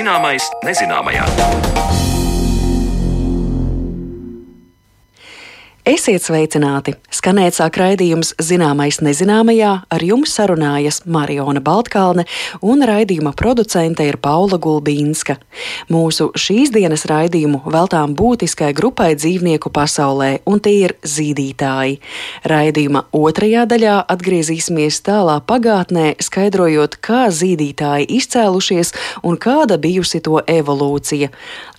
[0.00, 1.26] Zināmais nezināmajā.
[5.84, 6.94] Esiet sveicināti!
[7.20, 12.22] Skanēt sāk raidījums Zināmais nezināmajā, ar jums sarunājas Mariona Baltkalne
[12.64, 15.34] un raidījuma producente ir Paula Gulbīnska.
[15.92, 21.98] Mūsu šīs dienas raidījumu veltām būtiskai grupai dzīvnieku pasaulē, un tie ir zīdītāji.
[22.48, 28.94] Raidījuma otrajā daļā atgriezīsimies tālā pagātnē, skaidrojot, kā zīdītāji izcēlušies
[29.28, 31.28] un kāda bijusi to evolūcija.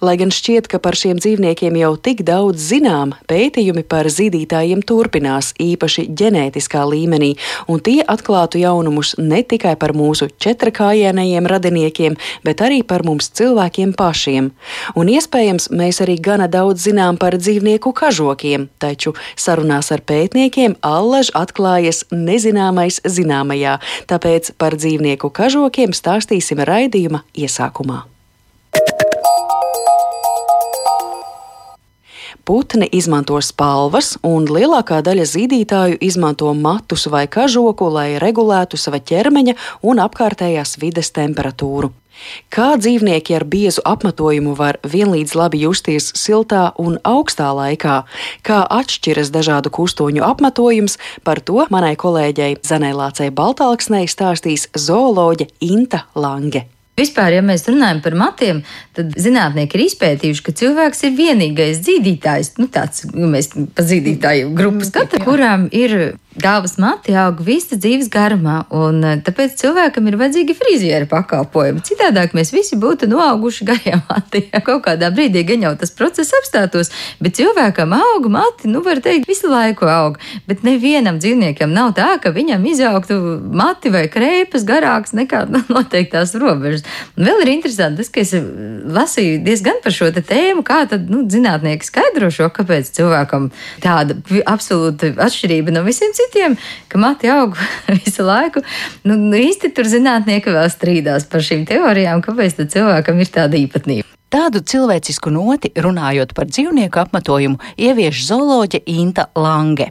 [0.06, 5.31] Lai gan šķiet, ka par šiem dzīvniekiem jau tik daudz zinām, pētījumi par zīdītājiem turpinās,
[5.40, 7.32] īpaši ģenētiskā līmenī,
[7.72, 13.96] un tie atklātu jaunumus ne tikai par mūsu četrakājienajiem radiniekiem, bet arī par mums cilvēkiem
[13.98, 14.52] pašiem.
[14.96, 21.34] Un iespējams, mēs arī gana daudz zinām par dzīvnieku kažokiem, taču sarunās ar pētniekiem allaž
[21.38, 23.80] atklājas nezināmais zināmajā,
[24.12, 28.06] tāpēc par dzīvnieku kažokiem stāstīsim raidījuma iesākumā.
[32.46, 39.54] Putni izmanto spalvas, un lielākā daļa zīdītāju izmanto matus vai kažoku, lai regulētu sava ķermeņa
[39.86, 41.92] un apkārtējās vides temperatūru.
[42.54, 48.02] Kā dzīvnieki ar biezu apmetojumu var vienlīdz labi justies siltā un augstā laikā,
[48.46, 56.68] kā atšķiras dažādu kustoņu apmetojums, par to manai kolēģei Zanēlācei Baltāksnei stāstīs zooloģe Inta Lange.
[57.02, 58.64] Vispār, ja mēs runājam par matiem,
[58.98, 64.88] tad zinātnieki ir izpētījuši, ka cilvēks ir vienīgais dzīvotājs, nu tāds mēs pa dzīvotāju grupu
[64.88, 65.98] skatām, kurām ir
[66.40, 71.82] Galvas mati aug visu dzīves garumā, un eh, tāpēc cilvēkam ir vajadzīgi friziera pakalpojumi.
[71.84, 74.46] Citādāk mēs visi būtu noauguši garajā matī.
[74.54, 79.02] Ja kaut kādā brīdī gan jau tas process apstātos, bet cilvēkam aug mati, nu var
[79.04, 80.22] teikt, visu laiku aug.
[80.48, 83.20] Bet nevienam dzīvniekam nav tā, ka viņam izaugtu
[83.52, 85.44] mati vai krēpes garāks nekā
[85.76, 86.88] noteiktās robežas.
[87.20, 88.32] Un vēl ir interesanti tas, ka es
[88.88, 93.52] lasīju diezgan par šo tēmu, kā tad nu, zinātnieki skaidro šo, kāpēc cilvēkam
[93.84, 94.16] tāda
[94.48, 96.58] absolūta atšķirība no visiem citiem,
[96.92, 97.58] ka mati aug
[98.00, 98.64] visu laiku.
[99.04, 104.21] Nu, nu, īsti tur zinātnieki vēl strīdās par šīm teorijām, kāpēc cilvēkam ir tāda īpatnība.
[104.32, 109.90] Tādu cilvēcisku noti, runājot par dzīvnieku apmetojumu, ievieš zooloģe Inta Lange.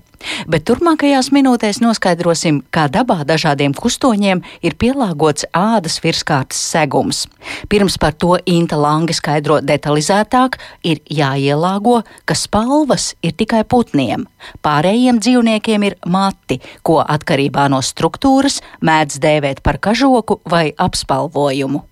[0.49, 7.27] Bet turpmākajās minūtēs noskaidrosim, kā dabā dažādiem kustoņiem ir pielāgots ādas virskārtas segums.
[7.69, 10.57] Pirms par to Inta Lange skaidro detalizētāk,
[10.89, 14.25] ir jāielāgo, ka spalvas ir tikai putniem.
[14.65, 21.90] Pārējiem dzīvniekiem ir mati, ko atkarībā no struktūras mēdz dēvēt par kažoku vai apspalvojumu.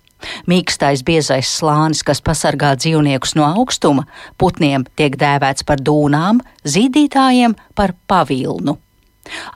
[0.49, 4.05] Mīkstais biezais slānis, kas pasargā dzīvniekus no augstuma,
[4.37, 8.77] putniem tiek dēvēts par dūnām, zīdītājiem par pavilnu.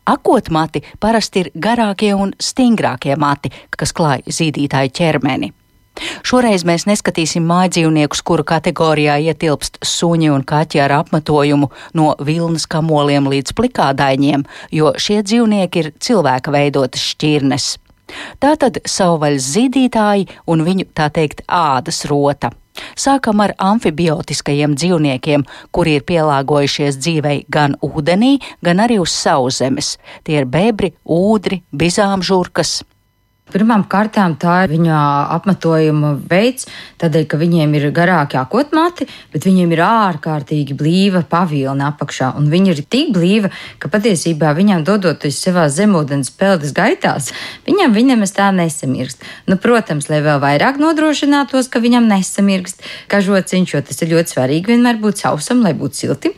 [0.06, 5.54] Akotmati parasti ir garākie un stingrākie mati, kas klāj zīdītāju ķermeni.
[6.26, 13.30] Šoreiz mēs neskatīsim mājdzīvniekus, kuru kategorijā ietilpst suņi un kaķi ar apmetojumu no vilnas kamoliem
[13.30, 17.70] līdz plikādaiņiem, jo šie dzīvnieki ir cilvēka veidotas šķirnes.
[18.44, 22.52] Tātad savvaļas zīdītāji un viņu tā teikt ādas rota.
[22.98, 29.98] Sākam ar amfibiotiskajiem dzīvniekiem, kuri ir pielāgojušies dzīvei gan ūdenī, gan arī uz sauszemes.
[30.26, 32.82] Tie ir bebri, ūdri, bizām žurkas.
[33.52, 34.98] Pirmām kārtām tā ir viņa
[35.36, 36.64] apmetojuma veids,
[37.02, 42.32] tādēļ, ka viņiem ir garāki akotmati, bet viņiem ir ārkārtīgi blīva pavilna apakšā.
[42.40, 43.52] Un viņi ir tik blīva,
[43.84, 47.30] ka patiesībā viņam dodoties savā zemūdens peldes gaitās,
[47.68, 49.22] viņam viņa nemaz tā nesamirst.
[49.52, 52.82] Nu, protams, lai vēl vairāk nodrošinātos, ka viņam nesamirst
[53.12, 56.34] kažociņš, jo tas ir ļoti svarīgi vienmēr būt sausam, lai būtu silti.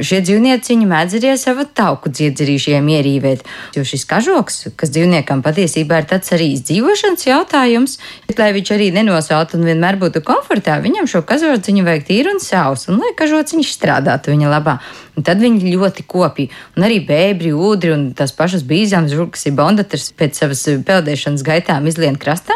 [0.00, 3.46] Šie dzīvnieciņi mēdz arī savu tauku dziedzerīšiem ierīvēt,
[3.76, 7.98] jo šis kažoks, kas dzīvniekam patiesībā ir tāds arī arī izdzīvošanas jautājums,
[8.28, 12.40] bet lai viņš arī nenosautu un vienmēr būtu komfortā, viņam šo kazodziņu vajag tīru un
[12.40, 14.78] sausu, un lai kažociņš strādātu viņa labā.
[15.16, 16.52] Un tad viņi ļoti kopīgi.
[16.76, 21.88] Un arī bēbri, ūdri un tās pašas bīzāmas žurkas ir bondatars pēc savas peldēšanas gaitām
[21.88, 22.54] izlien krastā.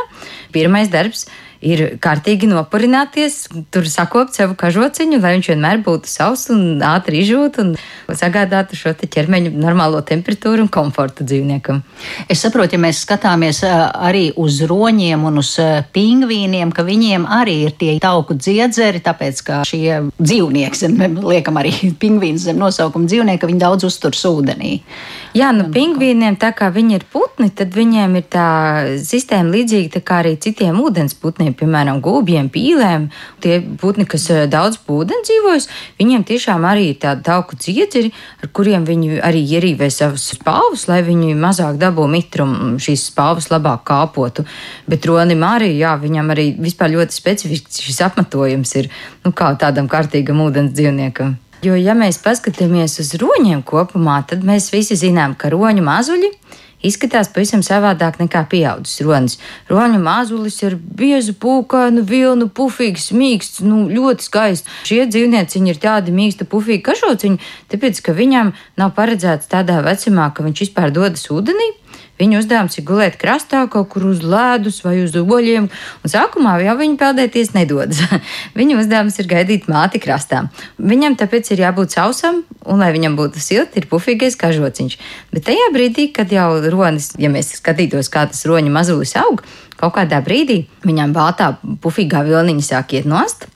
[0.52, 1.26] Pirmais darbs
[1.60, 3.42] ir kārtīgi nopurināties,
[3.72, 7.74] tur sakopt savu kažociņu, lai viņš vienmēr būtu sauss un ātri izžūt un
[8.08, 11.82] sagādātu šo ķermeņa normālo temperatūru un komfortu dzīvniekam.
[12.32, 15.52] Es saprotu, ja mēs skatāmies arī uz roņiem un uz
[15.94, 21.74] pingvīniem, ka viņiem arī ir tie tauku dziedzeri, tāpēc, ka šie dzīvnieki, zem, liekam arī
[22.02, 24.78] pingvīns zem nosaukuma dzīvnieki, viņi daudz uzturs ūdenī.
[25.30, 28.46] Jā, nu, pingvīniem, tā kā viņi ir putni, tad viņiem ir tā
[28.98, 33.06] sistēma līdzīga tā arī citiem ūdens putniem, piemēram, gūbjiem, pīlēm.
[33.44, 35.68] Tie putni, kas eh, daudz ūdens dzīvojas,
[36.00, 38.10] viņiem tiešām arī ir tādi tauku dziedzeri,
[38.42, 43.84] ar kuriem viņi arī ierīvē savus spāvus, lai viņi mazāk dabū mitrumu, šīs spāvus labāk
[43.92, 44.46] kāpotu.
[44.90, 48.90] Bet ronim arī, jā, viņam arī vispār ļoti specifisks šis apmetojums ir,
[49.22, 51.38] nu, kā tādam kārtīgam ūdens dzīvniekam.
[51.60, 56.30] Jo, ja mēs paskatāmies uz roņiem kopumā, tad mēs visi zinām, ka roņu mazuļi
[56.88, 59.36] izskatās pavisam savādāk nekā pieaugušas ronis.
[59.68, 64.78] Roņu mazulis ir biezu pūkainu, vilnu, pufīgs, mīksts, nu, ļoti skaists.
[64.88, 67.42] Šie dzīvnieciņi ir tādi mīksti, pufīgi kažociņi,
[67.72, 71.74] tāpēc, ka viņam nav paredzēts tādā vecumā, ka viņš vispār dodas ūdenī.
[72.20, 76.76] Viņa uzdevums ir gulēt krastā kaut kur uz ledus vai uz oļiem, un sākumā jau
[76.76, 78.02] viņa peldēties nedodas.
[78.58, 80.44] viņa uzdevums ir gaidīt māti krastā.
[80.76, 84.98] Viņam tāpēc ir jābūt sausam, un lai viņam būtu silti, ir pufīgais kažociņš.
[85.32, 89.40] Bet tajā brīdī, kad jau ronis, ja mēs skatītos, kā tas roņa mazulis aug,
[89.80, 93.48] kaut kādā brīdī viņam baltā pufīgā vilniņa sāk iet nost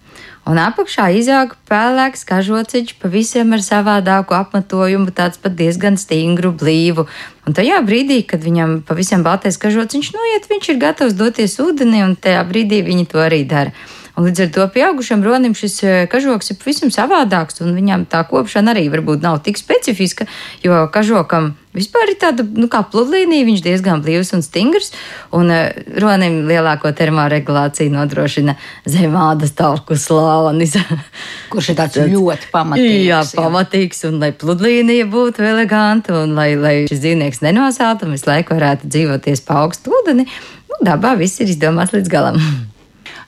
[0.50, 7.06] un apakšā izaug pelēks kažociņš, pavisam ar savādāku apmetojumu, tāds pat diezgan stingru, blīvu.
[7.48, 12.16] Un tajā brīdī, kad viņam pavisam baltais kažociņš noiet, viņš ir gatavs doties ūdenī, un
[12.16, 13.74] tajā brīdī viņi to arī dara.
[14.14, 18.20] Un līdz ar to pieaugušam ronim šis e, kažoks ir pavisam savādāks, un viņam tā
[18.30, 20.28] kopšana arī varbūt nav tik specifiska,
[20.62, 24.92] jo kažokam vispār ir tāda nu, kā pludlīnija, viņš diezgan blīvs un stingrs,
[25.34, 25.64] un uh,
[25.98, 28.54] ronim lielāko termoregulāciju nodrošina
[28.86, 30.76] zemādas tauku slānis.
[31.52, 33.00] Kurš ir tāds ļoti pamatīgs.
[33.08, 38.30] Jā, pamatīgs, un lai pludlīnija būtu eleganta, un lai, lai šis dzīvnieks nenosātu un visu
[38.30, 40.28] laiku varētu dzīvoties pa augstu ūdeni,
[40.70, 42.38] nu, dabā viss ir izdomāts līdz galam.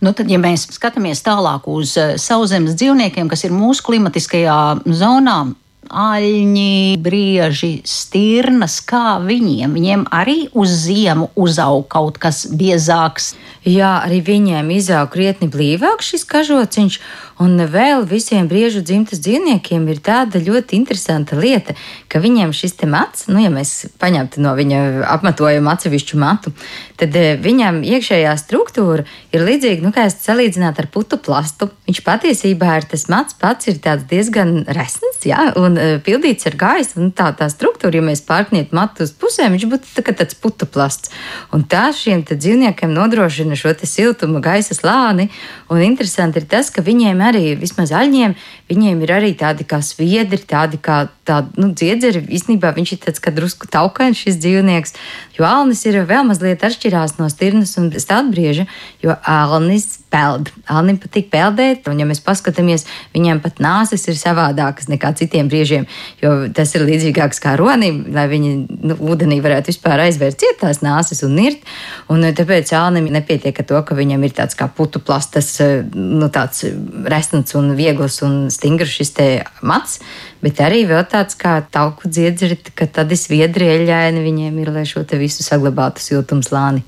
[0.00, 4.58] Nu, tad, ja mēs skatāmies tālāk uz eh, sauszemes dzīvniekiem, kas ir mūsu klimatiskajā
[4.98, 5.38] zonā,
[5.86, 9.76] aļņi, brieži, stirnas, kā viņiem?
[9.76, 13.34] Viņiem arī uz ziemu uzaug kaut kas biezāks.
[13.66, 16.98] Jā, arī viņiem izaug krietni blīvāks šis kažociņš,
[17.42, 21.74] un vēl visiem briežu dzimtas dzīvniekiem ir tāda ļoti interesanta lieta,
[22.06, 24.82] ka viņiem šis te mats, nu, ja mēs paņemtu no viņa
[25.16, 26.52] apmetojuma atsevišķu matu,
[27.00, 29.02] tad eh, viņam iekšējā struktūra
[29.34, 31.68] ir līdzīga, nu, kā es salīdzinātu ar putu plastu.
[31.90, 36.54] Viņš patiesībā ir tas mats pats ir tāds diezgan resns, jā, un uh, pildīts ar
[36.60, 40.38] gaisu, un tā, tā struktūra, ja mēs pārknietu matu uz pusēm, viņš būtu tā, tāds
[40.38, 41.10] putu plasts.
[41.50, 45.28] Un tā šiem dzīvniekiem nodrošina šo siltuma gaisa slāni.
[45.72, 48.36] Un interesanti ir tas, ka viņiem arī, vismaz aļņiem,
[48.70, 52.24] viņiem ir arī tādi kā sviedri, tādi kā tādi, nu, dziedzeri.
[52.38, 54.96] Īsnībā viņš ir tāds kā drusku taukains šis dzīvnieks,
[55.38, 58.68] jo alnis ir vēl mazliet atšķirās no stirnas un stāvbrieža,
[59.04, 60.50] jo alnis peld.
[60.72, 65.86] Alnim patīk peldēt, un ja mēs paskatāmies, viņiem pat nāses ir savādākas nekā citiem briežiem,
[66.22, 68.52] jo tas ir līdzīgāks kā ronim, lai viņi
[68.88, 71.66] nu, ūdenī varētu vispār aizvērt cietās nāses un nirt.
[72.12, 75.52] Un tāpēc alnim nepietiek ar to, ka viņam ir tāds kā putu plastas,
[75.92, 76.64] nu, tāds
[77.12, 79.28] resns un viegls un stingrs šis te
[79.66, 80.00] mats,
[80.44, 84.88] bet arī vēl tāds kā tauku dziedzeri, ka tad ir sviedri eļļaini viņiem ir, lai
[84.88, 86.84] šo te visu saglabātu siltumslāni.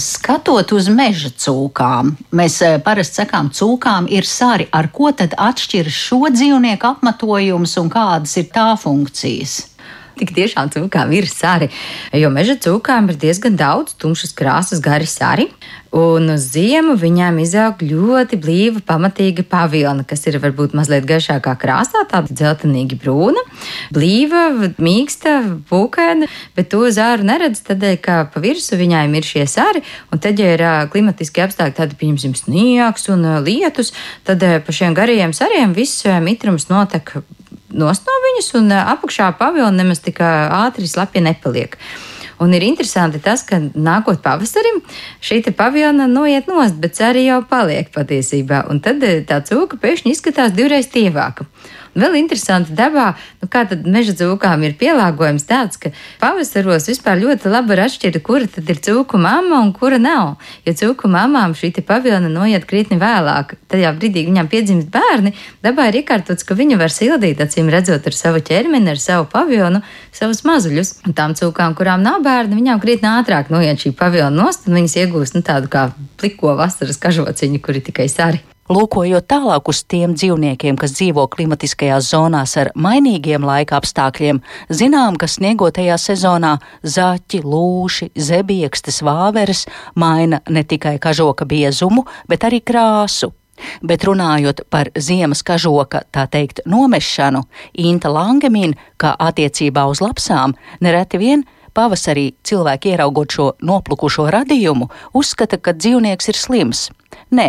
[0.00, 4.66] Skatot uz meža cūkām, mēs eh, parasti sakām, cūkām ir sari.
[4.74, 9.60] Ar ko tad atšķiras šo dzīvnieku apmetojums un kādas ir tā funkcijas?
[10.14, 11.68] Tik tiešām cūkām ir sari,
[12.14, 15.48] jo meža cūkām ir diezgan daudz tumšas krāsas, gari sari.
[15.94, 22.02] Un uz ziemu viņām izaug ļoti blīva, pamatīga pavilna, kas ir varbūt mazliet gaišākā krāsā,
[22.10, 23.38] tāda dzeltenīgi brūna,
[23.94, 25.36] blīva, mīksta,
[25.70, 26.26] pūkaina,
[26.56, 30.56] bet to zāru neredz tādēļ, ka pa virsmu viņām ir šie sari, un tad, ja
[30.56, 33.92] ir klimatiski apstākļi, tādi, pieņemsim, sniegs un lietus,
[34.26, 37.20] tad pa šiem garajiem sariem viss mitrums notek
[37.74, 41.78] nost no viņas, un apakšā pavilna nemaz tik ātri slapja nepaliek.
[42.42, 44.80] Un ir interesanti tas, ka nākot pavasarim
[45.22, 48.64] šī pavilna noiet nost, bet arī jau paliek patiesībā.
[48.70, 51.46] Un tad tā cūka pēkšņi izskatās divreiz tievāka.
[51.94, 57.52] Vēl interesanti dabā, nu kā tad meža cūkām ir pielāgojums tāds, ka pavasaros vispār ļoti
[57.52, 60.34] labi var atšķirt, kura tad ir cūku mamma un kura nav.
[60.66, 63.54] Jo cūku mamām šī pavilna noiet krietni vēlāk.
[63.70, 65.34] Tajā brīdī, viņām piedzimst bērni,
[65.64, 69.82] dabā ir iekārtots, ka viņa var sildīt, acīm redzot, ar savu ķermeni, ar savu pavilnu,
[70.14, 70.96] savus mazuļus.
[71.06, 74.98] Un tām cūkām, kurām nav bērni, viņām krietni ātrāk noiet šī pavilna nost, un viņas
[75.04, 75.88] iegūst nu, tādu kā
[76.20, 78.42] pliko vasaras kažociņu, kuri tikai sari.
[78.64, 84.38] Lūkojot tālāk uz tiem dzīvniekiem, kas dzīvo klimatiskajās zonās ar mainīgiem laika apstākļiem,
[84.72, 89.66] zinām, ka sniegotajā sezonā zaķi, lūši, zebiekstes, vāveres
[90.00, 93.34] maina ne tikai kažoka biezumu, bet arī krāsu.
[93.84, 97.44] Bet runājot par ziemas kažoka, tā teikt, nomešanu,
[97.84, 101.44] Inta Langemīna, kā attiecībā uz lapsām, nereti vien
[101.74, 106.86] pavasarī cilvēki ieraugot šo noplukušo radījumu, uzskata, ka dzīvnieks ir slims.
[107.34, 107.48] Nē,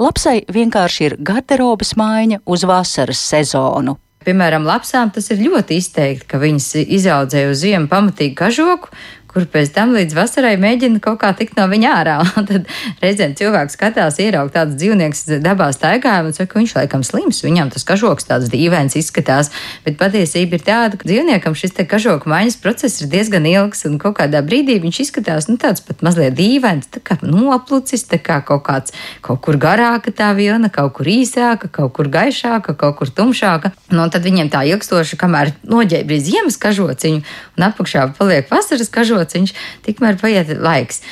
[0.00, 3.98] lapsai vienkārši ir garderobes maiņa uz vasaras sezonu.
[4.26, 8.90] Piemēram, lapsām tas ir ļoti izteikti, ka viņas izaudzēja uz ziemu pamatīgi kažoku,
[9.36, 12.16] kur pēc tam līdz vasarai mēģina kaut kā tikt no viņa ārā.
[12.40, 12.70] Un tad
[13.02, 17.68] reizēm cilvēks skatās, ieraug tāds dzīvnieks dabā staigā un saka, ka viņš laikam slims, viņam
[17.74, 19.50] tas kažoks tāds dīvains izskatās,
[19.84, 23.98] bet patiesība ir tāda, ka dzīvniekam šis te kažoka maiņas process ir diezgan ilgs un
[24.00, 28.40] kaut kādā brīdī viņš izskatās, nu tāds pat mazliet dīvains, tā kā noplucis, tā kā
[28.46, 33.12] kaut kāds, kaut kur garāka tā vilna, kaut kur īsāka, kaut kur gaišāka, kaut kur
[33.12, 33.74] tumšāka.
[33.92, 37.22] Nu, tad viņiem tā ilgstoši, kamēr noģērbj ziemas kažociņu
[37.56, 39.56] un apakšā paliek vasaras kažociņu, ierociņš,
[39.86, 41.02] tikmēr paiet laiks.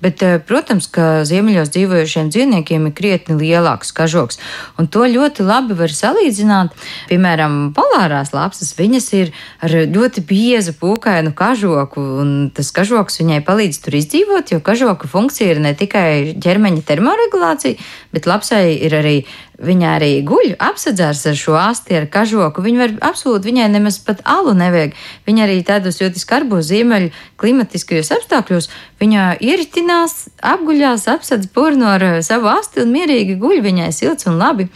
[0.00, 4.38] Bet, eh, protams, ka ziemeļos dzīvojošiem dzīvniekiem ir krietni lielāks kažoks,
[4.80, 6.72] un to ļoti labi var salīdzināt.
[7.10, 13.82] Piemēram, polārās lapsas, viņas ir ar ļoti biezu pūkainu kažoku, un tas kažoks viņai palīdz
[13.84, 17.76] tur izdzīvot, jo kažoka funkcija ir ne tikai ķermeņa termoregulācija,
[18.16, 19.16] bet lapsai ir arī
[19.60, 22.62] Viņa arī guļ, apsedzās ar šo asti, ar kažoku.
[22.64, 24.94] Viņa var absolūti, viņai nemaz pat alu nevajag.
[25.28, 28.70] Viņa arī tādos ļoti skarbos ziemeļu klimatiskajos apstākļos,
[29.02, 33.60] viņa ieritinās, apguļās, apsedz purnu ar savu asti un mierīgi guļ.
[33.68, 34.70] Viņai silts un labi.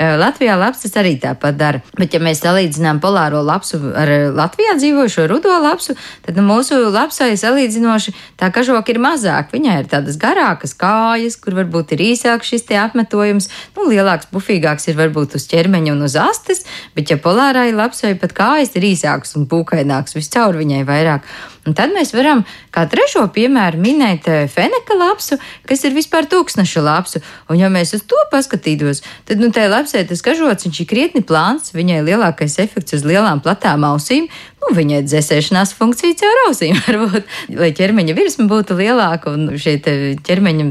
[0.00, 1.82] Latvijā lapsas arī tāpat dara.
[1.98, 5.92] Bet, ja mēs salīdzinām polāro lapsu ar Latvijā dzīvojošo rudo lapsu,
[6.24, 9.52] tad nu, mūsu lapsai salīdzinoši tā kažoka ir mazāk.
[9.52, 14.88] Viņai ir tādas garākas kājas, kur varbūt ir īsāks šis te apmetojums, nu, lielāks, bufīgāks
[14.88, 16.64] ir varbūt uz ķermeņa un uz astes,
[16.96, 21.28] bet, ja polārai lapsai pat kājas ir īsākas un pūkaināks, viscaur viņai vairāk.
[21.68, 22.40] Un tad mēs varam
[22.72, 25.36] kā trešo piemēru minēt eh, feneka lapsu,
[25.68, 27.20] kas ir vispār tūkstneša lapsu.
[27.52, 31.74] Un, ja mēs uz to paskatītos, tad nu, tai lapsē tas kažots ir krietni plāns,
[31.76, 37.28] viņai lielākais efekts uz lielām platām ausīm, nu, viņai dzēsēšanās funkcija caur ausīm varbūt,
[37.60, 39.76] lai ķermeņa virsma būtu lielāka un šie
[40.24, 40.66] ķermeņa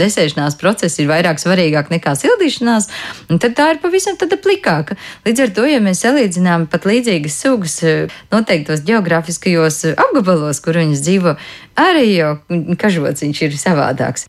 [0.00, 2.88] dzēsēšanās procesi ir vairāk svarīgāk nekā sildīšanās,
[3.36, 4.96] tad tā ir pavisam tāda plikāka.
[5.28, 10.21] Līdz ar to, ja mēs salīdzinām pat līdzīgas sugas eh, noteiktos geogrāfiskajos apgabalos,
[10.64, 11.36] kur viņas dzīvo,
[11.80, 12.36] arī jau
[12.80, 14.28] kažociņš ir savādāks.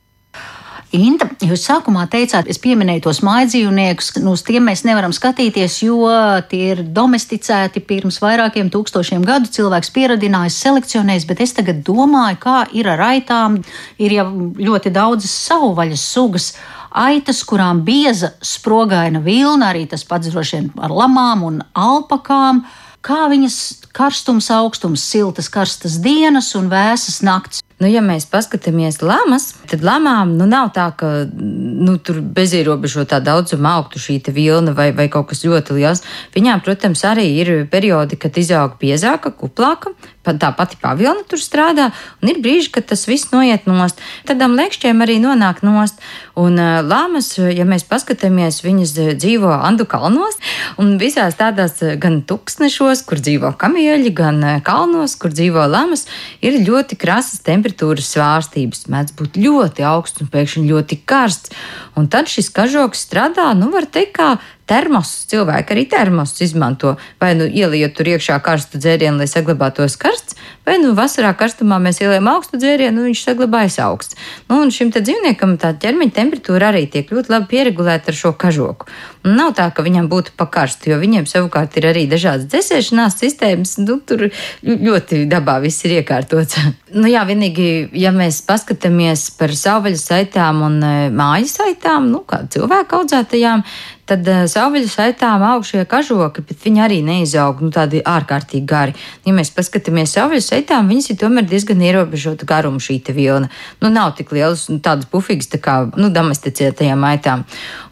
[0.94, 6.06] Inta, jūs sākumā teicāt, es pieminēju tos mājdzīvniekus, nu, uz tiem mēs nevaram skatīties, jo
[6.52, 9.50] tie ir domesticēti pirms vairākiem tūkstošiem gadu.
[9.56, 13.58] Cilvēks pieradinājis, selekcionējis, bet es tagad domāju, kā ir ar aitām.
[13.98, 16.52] Ir jau ļoti daudzas savvaļas sugas.
[16.94, 22.62] Aitas, kurām bieza, sprogaina vilna, arī tas pats droši vien ar lamām un alpakām.
[23.03, 23.57] Kā viņas
[23.91, 27.60] karstums, augstums, siltas, karstas dienas un vēsas naktis.
[27.83, 33.74] Nu, ja mēs paskatāmies lamas, tad lamām nu, nav tā, ka nu, tur bezierobežotā daudzumā
[33.81, 36.03] augtu šī vilna vai, vai kaut kas ļoti liels.
[36.31, 39.91] Viņām, protams, arī ir periodi, kad izaug biezāka, kuplāka,
[40.24, 41.89] tā pati pavilna tur strādā,
[42.22, 44.00] un ir brīži, kad tas viss noiet nost.
[44.27, 46.00] Tādām lekšķiem arī nonāk nost.
[46.39, 50.39] Un lamas, ja mēs paskatāmies, viņas dzīvo Andu kalnos,
[50.82, 56.08] un visās tādās gan tuksnešos, kur dzīvo kamieļi, gan kalnos, kur dzīvo lamas,
[56.42, 61.53] ir ļoti krasas temperatūras svārstības mēdz būt ļoti augsts un pēkšņi ļoti karsts.
[62.00, 64.30] Un tad šis kažoks strādā, nu, var teikt, kā
[64.70, 65.25] termosus.
[65.32, 66.96] Cilvēki arī termosus izmanto.
[67.22, 72.01] Vai nu ieliet tur iekšā karstu dzērienu, lai saglabātos karsts, vai nu vasarā karstumā mēs
[72.01, 74.20] ieliekam augstu dzērienu, un viņš saglabājas augsts.
[74.50, 78.88] Nu, un šim dzīvniekam tā ķermeņa temperatūra arī tiek ļoti labi pieregulēta ar šo kažoku.
[79.24, 83.77] Un nav tā, ka viņam būtu pakarstu, jo viņiem savukārt ir arī dažādas dzēsēšanās sistēmas.
[83.79, 84.27] Nu, tur
[84.63, 86.60] ļoti dabā viss ir iekārtots.
[87.00, 92.43] nu, jā, vienīgi, ja mēs paskatāmies par savvaļas saitām un e, mājas saitām, nu, kā
[92.51, 93.63] cilvēku audzētajām,
[94.10, 98.95] Tad uh, savvaļas saitām augšie kažoki, bet viņi arī neizaug nu, tādi ārkārtīgi gari.
[99.24, 103.48] Ja mēs paskatāmies savvaļas saitām, viņas ir tomēr diezgan ierobežota garuma šī vilna.
[103.79, 107.45] Nu, nav tik lielas, nu, tādas pufīgas tā kā nu, domesticētajām aitām.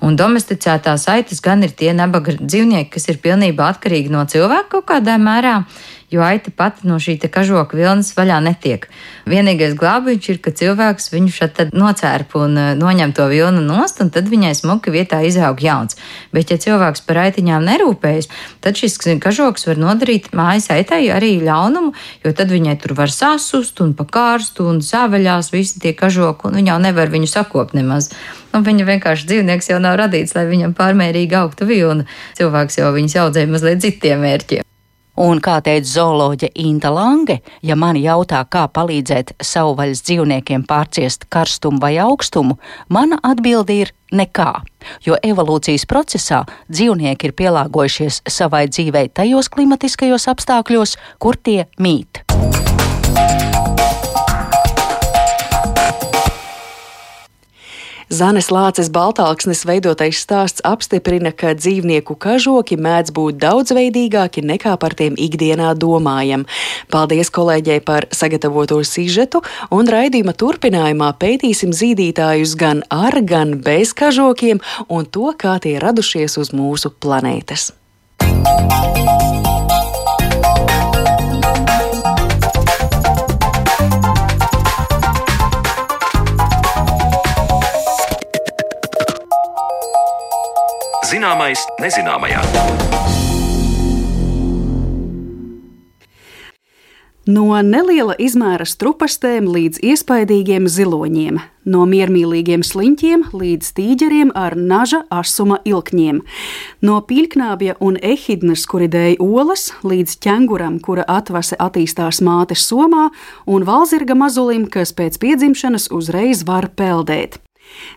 [0.03, 4.89] Un domesticētās aitas gan ir tie nabaga dzīvnieki, kas ir pilnībā atkarīgi no cilvēka kaut
[4.91, 5.61] kādā mērā
[6.11, 8.87] jo aita pati no šī kažoka vilnas vaļā netiek.
[9.29, 14.11] Vienīgais glābiņš ir, ka cilvēks viņu šeit nocērp un eh, noņem to vilnu nost, un
[14.13, 15.97] tad viņai smuka vietā izaug jauns.
[16.35, 18.29] Bet, ja cilvēks par aitiņām nerūpējas,
[18.63, 21.93] tad šis kažoks var nodarīt mājas aitai arī ļaunumu,
[22.25, 26.73] jo tad viņai tur var sasust un pakārst un sāveļās visi tie kažoki, un viņa
[26.73, 28.11] jau nevar viņu sakopt nemaz.
[28.51, 32.09] Nu, viņa vienkārši dzīvnieks jau nav radīts, lai viņam pārmērīgi augtu vilna.
[32.39, 34.70] Cilvēks jau viņus audzēja mazliet citiem mērķiem.
[35.21, 41.77] Un kā teica zooloģe Inta Lange, ja mani jautā, kā palīdzēt savvaļas dzīvniekiem pārciest karstumu
[41.83, 42.57] vai augstumu,
[42.89, 44.49] mana atbilde ir nekā,
[45.05, 46.41] jo evolūcijas procesā
[46.73, 52.25] dzīvnieki ir pielāgojušies savai dzīvei tajos klimatiskajos apstākļos, kur tie mīt.
[58.11, 65.15] Zanes Lāces Baltāksnes veidotais stāsts apstiprina, ka dzīvnieku kažoki mēdz būt daudzveidīgāki nekā par tiem
[65.15, 66.43] ikdienā domājam.
[66.91, 69.39] Paldies kolēģei par sagatavoto sižetu,
[69.71, 74.59] un raidījuma turpinājumā pētīsim zīdītājus gan ar, gan bez kažokiem
[74.91, 77.71] un to, kā tie radušies uz mūsu planētas.
[78.21, 79.40] Música
[91.21, 92.39] Zināmais nezināmajā.
[97.29, 101.37] No neliela izmēra strupastēm līdz iespaidīgiem ziloņiem,
[101.69, 106.23] no miermīlīgiem sliņķiem līdz tīģeriem ar naža asuma ilkņiem,
[106.81, 113.11] no pīļknābja un ehidnas, kuri dēja olas, līdz ķenguram, kura atvase attīstās mātes somā,
[113.45, 117.37] un valzirga mazulim, kas pēc piedzimšanas uzreiz var peldēt.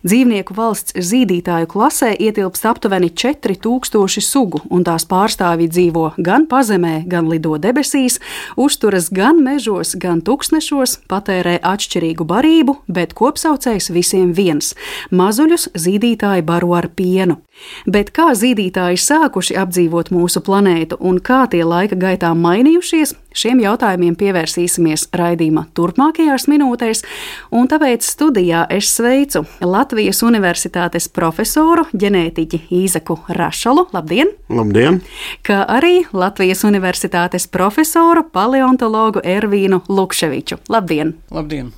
[0.04, 7.30] Dzīvnieku valsts zīdītāju klasē ietilpst aptuveni 4000 sugu, un tās pārstāvji dzīvo gan pazemē, gan
[7.32, 8.18] lido debesīs,
[8.56, 14.74] uzturas gan mežos, gan tūkstnešos, patērē atšķirīgu barību, bet kopsaucējs visiem viens-
[15.20, 17.38] mazuļus zīdītāji baro ar pienu.
[17.86, 24.16] Bet kā zīdītāji sākuši apdzīvot mūsu planētu un kā tie laika gaitā mainījušies, šiem jautājumiem
[24.18, 27.04] pievērsīsimies raidījuma turpmākajās minūtēs,
[27.54, 33.88] un tāpēc studijā es sveicu Latvijas Universitātes profesoru ģenētiķi Īzaku Rašalu.
[33.94, 34.32] Labdien!
[34.48, 35.02] Labdien!
[35.46, 40.62] Kā arī Latvijas Universitātes profesoru paleontologu Ervīnu Lukševiču.
[40.72, 41.16] Labdien!
[41.34, 41.72] Labdien!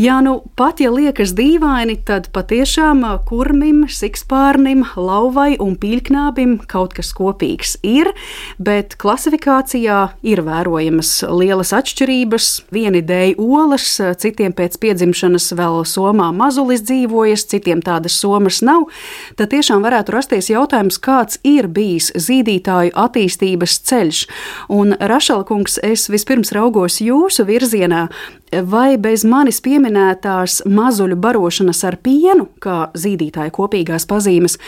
[0.00, 7.10] Jā, nu pat ja liekas dīvaini, tad patiešām kurmim, sikspārnim, lauvai un pīļknābim kaut kas
[7.12, 8.08] kopīgs ir,
[8.56, 12.48] bet klasifikācijā ir vērojamas lielas atšķirības.
[12.72, 13.90] Vieni dēļ olas,
[14.24, 18.88] citiem pēc piedzimšanas vēl somā mazulis dzīvojas, citiem tādas somas nav.
[19.36, 24.24] Tad tiešām varētu rasties jautājums, kāds ir bijis zīdītāju attīstības ceļš.
[24.72, 28.06] Un Rašalkungs, es vispirms raugos jūsu virzienā,
[28.50, 34.58] vai bez manis pieminētās mazuļu barošanas ar pienu, kā zīdītāja kopīgās pazīmes,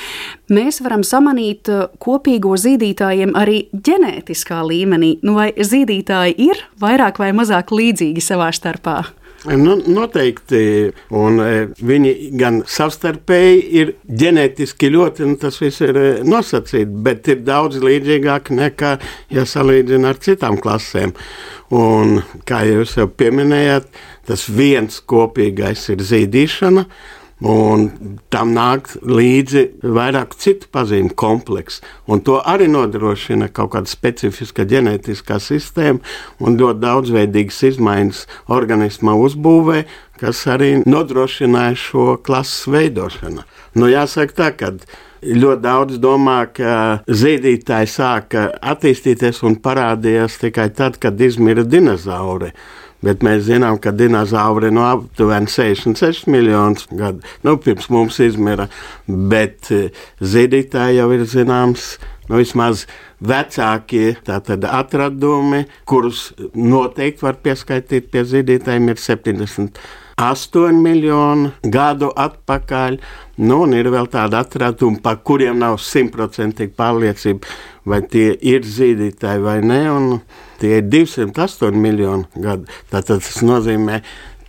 [0.52, 5.16] mēs varam samanīt uh, kopīgo zīdītājiem arī ģenētiskā līmenī.
[5.26, 9.02] Nu, vai zīdītāji ir vairāk vai mazāk līdzīgi savā starpā?
[9.42, 11.46] Nu, noteikti, un e,
[11.82, 17.80] viņi gan savstarpēji ir ģenētiski ļoti, nu, tas viss ir e, nosacīts, bet ir daudz
[17.82, 18.92] līdzīgāk nekā,
[19.34, 21.16] ja salīdzina ar citām klasēm.
[21.74, 23.90] Un, kā jūs jau pieminējāt,
[24.30, 26.86] tas viens kopīgais ir zīdīšana.
[27.42, 27.88] Un
[28.30, 31.82] tam nāk līdzi vairāk citu pazīmu kompleksu.
[32.26, 35.98] To arī nodrošina kaut kāda specifiska ģenētiskā sistēma
[36.38, 39.82] un ļoti daudzveidīgas izmaiņas organismā uzbūvē,
[40.22, 43.42] kas arī nodrošināja šo klases veidošanu.
[43.74, 44.70] Nu, jāsaka tā, ka
[45.22, 52.52] ļoti daudz domā, ka zīdītāji sāka attīstīties un parādījās tikai tad, kad izmira dinozauri.
[53.02, 58.68] Bet mēs zinām, ka dinozauri no aptuveni 66 miljonus gadu nu, pirms mums izmira.
[59.06, 61.96] Bet eh, zīdītāji jau ir zināms,
[62.28, 62.86] nu, vismaz
[63.22, 69.82] vecākie atradumi, kurus noteikti var pieskaitīt pie zīdītājiem, ir 70.
[70.22, 72.98] 8 miljonu gadu atpakaļ.
[73.42, 77.48] Nu, un ir vēl tādi atradumi, par kuriem nav simtprocentīgi pārliecība,
[77.88, 79.82] vai tie ir zīdītāji vai nē.
[80.62, 82.68] Tie ir 208 miljoni gadu.
[82.92, 83.98] Tātad tas nozīmē,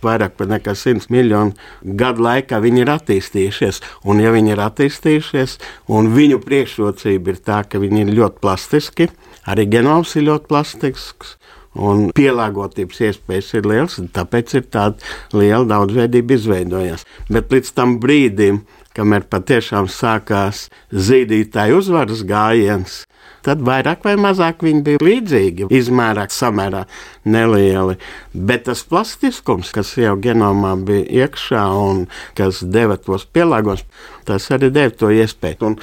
[0.04, 1.54] vairāk nekā 100 miljonu
[1.98, 3.80] gadu laikā viņi ir attīstījušies.
[4.06, 5.56] Un, ja viņi ir attīstījušies,
[5.90, 9.08] un viņu priekšrocība ir tā, ka viņi ir ļoti plastiski,
[9.50, 11.34] arī genoms ir ļoti plastisks,
[11.74, 17.06] un pielāgotības iespējas ir liels, tāpēc ir tāda liela daudzveidība izveidojusies.
[17.30, 18.62] Bet līdz tam brīdim,
[18.94, 23.02] kamēr patiešām sākās zīdītāju uzvaras gājiens,
[23.44, 26.84] tad vairāk vai mazāk viņi bija līdzīgi, izmērā samērā
[27.28, 27.98] nelieli.
[28.34, 32.06] Bet tas plastiskums, kas jau genomā bija iekšā un
[32.38, 33.84] kas deva tos pielāgojumus,
[34.28, 35.70] tas arī deva to iespēju.
[35.70, 35.78] Un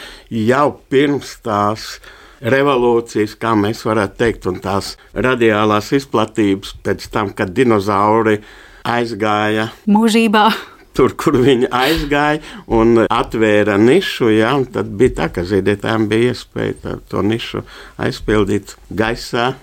[0.50, 1.94] jau pirms tās
[2.42, 8.40] revolūcijas, kā mēs varētu teikt, un tās radiālās izplatības pēc tam, kad dinozauri
[8.88, 10.48] aizgāja mūžībā.
[10.98, 14.32] Tur, kur viņi aizgāja un atvēra nišu.
[14.36, 17.66] Ja, un tad bija tā, ka zīdētājiem bija iespēja to nišu
[18.02, 19.54] aizpildīt gaisā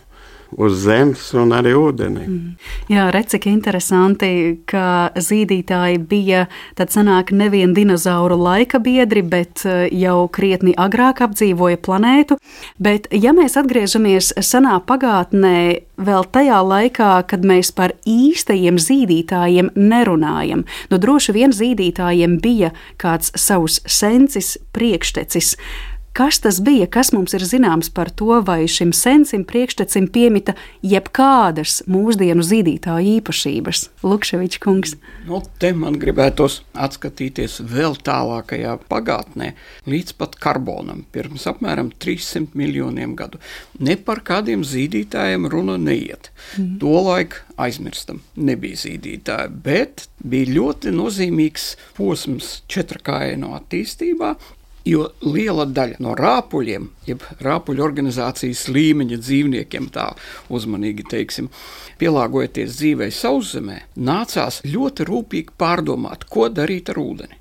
[0.56, 2.24] uz zemes un arī ūdenī.
[2.24, 2.52] Mm.
[2.92, 4.30] Jā, redz, cik interesanti,
[4.68, 6.46] ka zīdītāji bija
[6.78, 12.38] tad sanāk nevien dinozauru laika biedri, bet eh, jau krietni agrāk apdzīvoja planētu.
[12.80, 15.58] Bet, ja mēs atgriežamies senā pagātnē,
[15.98, 23.32] vēl tajā laikā, kad mēs par īstajiem zīdītājiem nerunājam, nu droši vien zīdītājiem bija kāds
[23.36, 25.56] savs sensis priekštecis.
[26.18, 31.76] Kas tas bija, kas mums ir zināms par to, vai šim sensim priekštecim piemita jebkādas
[31.86, 33.84] mūsdienu zīdītāju īpašības?
[34.02, 34.96] Lukševičs kungs.
[35.28, 39.52] Nu, te man gribētos atskatīties vēl tālākajā pagātnē,
[39.86, 43.38] līdz pat karbonam, pirms apmēram 300 miljoniem gadu.
[43.78, 46.32] Ne par kādiem zīdītājiem runa neiet.
[46.56, 46.80] Mm.
[46.82, 54.34] Tolaik aizmirstam, nebija zīdītāji, bet bija ļoti nozīmīgs posms četrkājienu attīstībā,
[54.88, 60.06] Jo liela daļa no rāpuļiem, jeb rāpuļu organizācijas līmeņa dzīvniekiem, tā
[60.54, 61.50] uzmanīgi teiksim,
[62.00, 67.36] pielāgojoties dzīvei sauszemē, nācās ļoti rūpīgi pārdomāt, ko darīt ar ūdeni.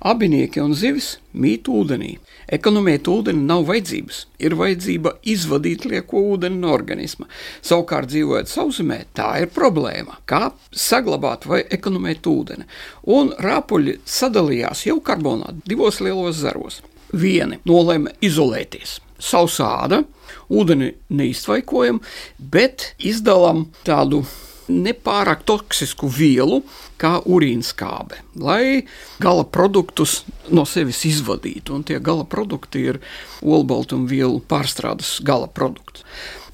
[0.00, 2.14] Abinieki un zivis mīt ūdenī.
[2.56, 4.22] Ekonomēt ūdeni nav vajadzības.
[4.40, 7.28] Ir vajadzība izvadīt lieko ūdeni no organisma.
[7.60, 10.16] Savukārt, dzīvojot sauszemē, tā ir problēma.
[10.24, 12.64] Kā saglabāt vai ekonomēt ūdeni?
[13.12, 16.80] Un rāpuļi sadalījās jau karbonā divos lielos zaros.
[17.12, 18.98] Vieni nolēma izolēties.
[19.20, 20.04] Sausāda,
[20.48, 22.00] ūdeni neiztvaikojam,
[22.38, 24.22] bet izdalām tādu
[24.70, 26.60] nepārāk toksisku vielu,
[27.00, 28.86] kā urīnskābe, lai
[29.22, 30.20] gala produktus
[30.52, 31.74] no sevis izvadītu.
[31.74, 33.00] Un tie gala produkti ir
[33.42, 36.04] olbaltumvielu pārstrādes gala produkts.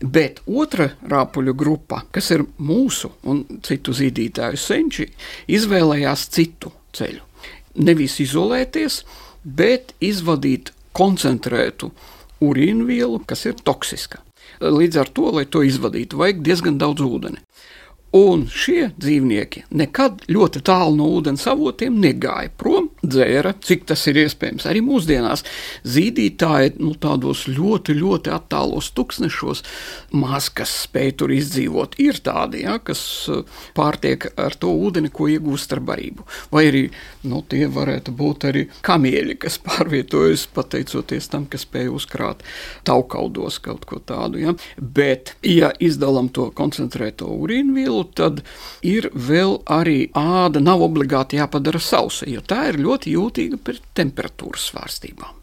[0.00, 5.08] Bet otra rāpuļu grupa, kas ir mūsu un citu zīdītāju senči,
[5.48, 7.24] izvēlējās citu ceļu.
[7.86, 9.02] Nevis izolēties,
[9.46, 11.92] bet izvadīt koncentrētu
[12.42, 14.22] urīnvielu, kas ir toksiska.
[14.60, 17.42] Līdz ar to, lai to izvadītu, vajag diezgan daudz ūdeni.
[18.14, 24.20] Un šie dzīvnieki nekad ļoti tālu no ūdens avotiem negāja prom, dzēra, cik tas ir
[24.22, 24.66] iespējams.
[24.70, 25.42] Arī mūsdienās
[25.82, 29.64] zīdītāji nu, tādos ļoti, ļoti attālos tūkstošos
[30.16, 31.98] maz kas spēj tur izdzīvot.
[32.02, 33.42] Ir tādi, ja, kas uh,
[33.76, 36.24] pārtiek ar to ūdeni, ko iegūst ar barību.
[36.54, 36.84] Vai arī
[37.26, 42.46] nu, tie varētu būt arī kamieļi, kas pārvietojas pateicoties tam, ka spēj uzkrāt
[42.86, 44.40] taukaudos kaut ko tādu.
[44.46, 44.56] Ja.
[44.78, 48.42] Bet, ja izdalām to koncentrēto urīnvielu, tad
[48.86, 54.70] ir vēl arī āda nav obligāti jāpadara sausa, jo tā ir ļoti jūtīga pret temperatūras
[54.70, 55.42] svārstībām.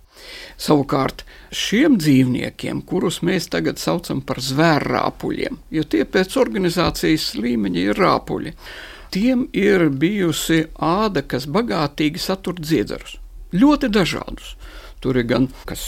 [0.60, 8.00] Savukārt šiem dzīvniekiem, kurus mēs tagad saucam par zvērrāpuļiem, jo tie pēc organizācijas līmeņa ir
[8.00, 8.54] rāpuļi,
[9.14, 13.18] tiem ir bijusi āda, kas bagātīgi satur dziedzerus.
[13.54, 14.56] Ļoti dažādus.
[15.04, 15.84] Tur ir gan kas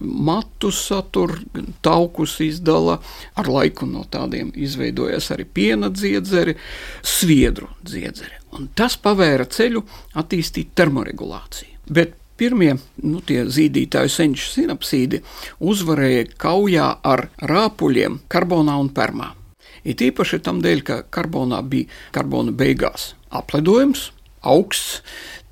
[0.00, 2.98] matus satur, gan taukus izdala.
[3.40, 6.58] Ar laiku no tādiem izveidojas arī piena dziedzeri,
[7.00, 8.36] sviedru dziedzeri.
[8.58, 9.84] Un tas pavēra ceļu
[10.20, 11.76] attīstīt termoregulāciju.
[11.88, 15.18] Bet Pirmie nu, zīdītāju senču sinapsīdi
[15.58, 19.32] uzvarēja kaujā ar rāpuļiem, karbonā un permā.
[19.82, 24.12] It īpaši tam dēļ, ka karbonā bija karbona beigās apledojums,
[24.46, 25.02] augsts,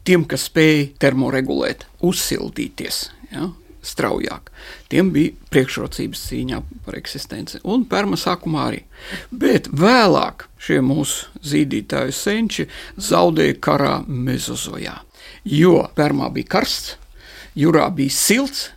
[0.06, 3.00] tiem, kas spēja termoregulēt, uzsildīties
[3.32, 3.50] ja,
[3.86, 4.50] straujāk,
[4.90, 7.60] tiem bija priekšrocības cīņā par eksistenci.
[7.64, 8.82] Un perma sākumā arī.
[9.30, 14.98] Bet vēlāk šie mūsu zīdītāju senči zaudēja karā mezozojā.
[15.46, 16.96] Jo permā bija karsts,
[17.58, 18.70] jūrā bija silts,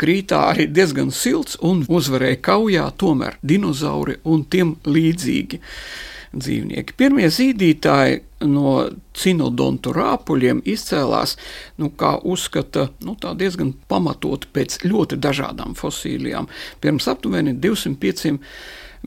[0.00, 5.60] krītā arī diezgan silts un uzvarēja kaujā tomēr dinozauri un tiem līdzīgi
[6.40, 6.96] dzīvnieki.
[6.98, 8.76] Pirmie zīdītāji no
[9.16, 11.36] cinodontu rāpuļiem izcēlās,
[11.80, 16.48] nu, kā uzskata, nu, diezgan pamatot pēc ļoti dažādām fosīlijām,
[16.84, 18.38] pirms aptuveni 205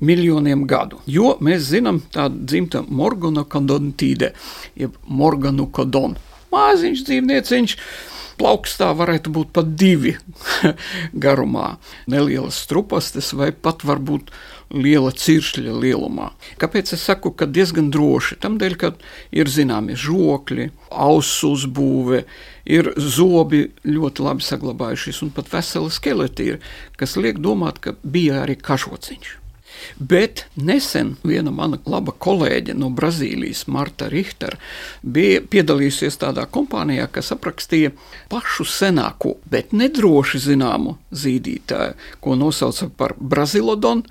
[0.01, 1.01] miljoniem gadu.
[1.09, 4.33] Jo mēs zinām tādu dzimta morganokadontīde,
[4.77, 6.17] jeb morganukodon.
[6.53, 7.75] Māziņš dzīvnieciņš,
[8.37, 10.13] plaukstā varētu būt pat divi
[11.25, 11.75] garumā,
[12.09, 14.31] nelielas strupastes vai pat varbūt
[14.73, 16.31] liela ciršļa lielumā.
[16.61, 18.39] Kāpēc es saku, ka diezgan droši?
[18.43, 18.91] Tādēļ, ka
[19.35, 22.23] ir zināmi žokļi, ausu uzbūve,
[22.67, 26.61] ir zobi ļoti labi saglabājušies, un pat vesela skeleti ir,
[26.99, 29.35] kas liek domāt, ka bija arī kažociņš.
[29.99, 34.57] Bet nesen viena mana laba kolēģe no Brazīlijas, Marta Richtera,
[35.01, 37.93] bija piedalījusies tādā kompānijā, kas aprakstīja
[38.31, 44.05] pašu senāko, bet nedroši zināmu zīdītāju, ko nosauca par Brazilodonu.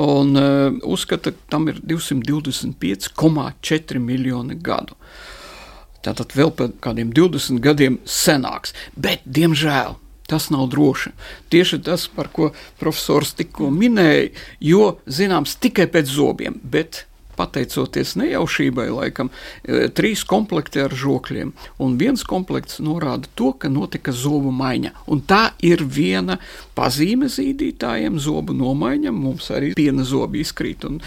[0.00, 4.96] Un uh, uzskata, ka tam ir 225,4 miljoni gadu.
[6.02, 8.72] Tātad vēl pēc kādiem 20 gadiem senāks.
[8.98, 9.94] Bet, diemžēl,
[10.26, 11.10] tas nav droši.
[11.52, 12.50] Tieši tas, par ko
[12.80, 14.30] profesors tikko minēja,
[14.64, 16.58] jo zināms tikai pēc zobiem.
[16.62, 19.30] Bet pateicoties nejaušībai, laikam,
[19.64, 21.52] e, trīs komplekti ar žokļiem.
[21.82, 24.92] Un viens komplekts norāda to, ka notika zobu maiņa.
[25.06, 26.38] Un tā ir viena
[26.76, 29.18] pazīme zīdītājiem, zobu nomaiņam.
[29.26, 30.86] Mums arī piena zobi izkrīt.
[30.88, 31.00] Un,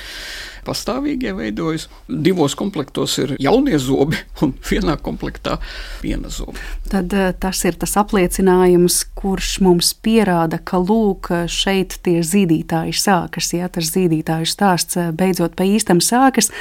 [0.66, 1.88] pastāvīgie veidojas.
[2.08, 5.60] Divos komplektos ir jaunie zobi un vienā komplektā
[6.04, 6.58] viena zoba.
[6.90, 13.52] Tad eh, tas ir tas apliecinājums, kurš mums pierāda, ka lūk, šeit tie zīdītāji sākas.
[13.56, 16.52] Ja tas zīdītāju stāsts eh, beidzot pa īstam sākas,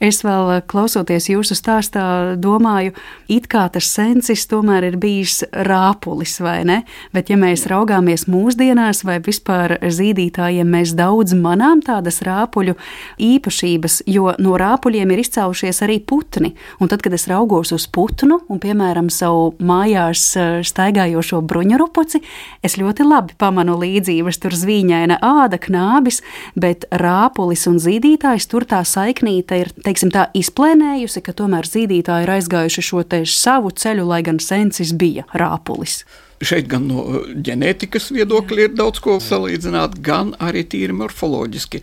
[0.00, 2.04] es vēl eh, klausoties jūsu stāstā,
[2.40, 2.96] domāju,
[3.32, 6.82] it kā tas sensis tomēr ir bijis rāpulis, vai ne?
[7.14, 12.74] Bet ja mēs raugāmies mūsdienās vai vispār zīdītājiem, mēs daudz manām tādas rāpuļu
[13.22, 16.52] īpašības jo no rāpuļiem ir izcēlušies arī putni.
[16.82, 22.22] Un tad, kad es raugos uz putnu un, piemēram, savu mājās eh, staigājošo bruņurupuci,
[22.64, 24.40] es ļoti labi pamanu līdzības.
[24.42, 26.22] Tur zvīņaina āda, knābis,
[26.58, 32.36] bet rāpulis un zīdītājs tur tā saiknīte ir, teiksim, tā izplēnējusi, ka tomēr zīdītāji ir
[32.38, 36.02] aizgājuši šo savu ceļu, lai gan sensis bija rāpulis.
[36.42, 41.82] Šeit gan no ģenētikas viedokļa ir daudz ko salīdzināt, gan arī tīri morfoloģiski.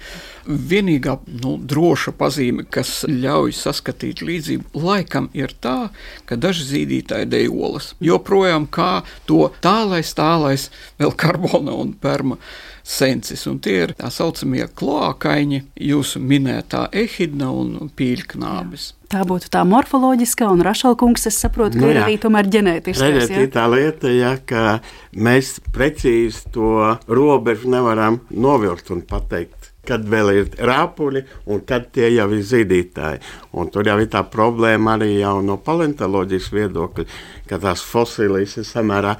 [0.49, 5.93] Vienīgā nu, droša pazīme, kas ļauj saskatīt līdzību, laikam ir tā,
[6.27, 7.93] ka daži zīdītāji dejo olas.
[8.03, 10.67] Joprojām kā to tālais, tālais,
[10.99, 12.39] vēl karbona un perma
[12.83, 13.47] sensis.
[13.47, 18.93] Un tie ir tā saucamie kloakaiņi, jūsu minētā ehidna un pīļknābis.
[19.09, 21.95] Tā būtu tā morfoloģiskā, un Rašalkungs, es saprotu, ka nu, jā.
[21.95, 23.07] ir arī tomēr ģenētiskā.
[23.17, 24.75] Tā ir tā lieta, ja, ka
[25.17, 26.75] mēs precīzi to
[27.09, 29.71] robežu nevaram novilkt un pateikt.
[29.89, 33.23] Kad vēl ir rāpuļi, un kad tie jau ir zīdītāji.
[33.57, 37.05] Un tur jau ir tā problēma arī no paleontoloģijas viedokļa,
[37.49, 39.15] ka tās fosilijas ir samērā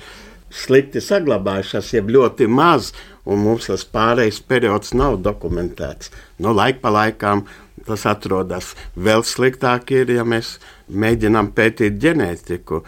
[0.53, 2.91] slikti saglabājušās, jeb ļoti maz,
[3.29, 6.13] un mums tas pārējais periods nav dokumentēts.
[6.41, 7.45] Nu, laik pa laikam
[7.89, 8.73] tas atrodas.
[8.95, 10.57] Vēl sliktāk ir, ja mēs
[10.89, 12.83] mēģinām pētīt ģenētiku.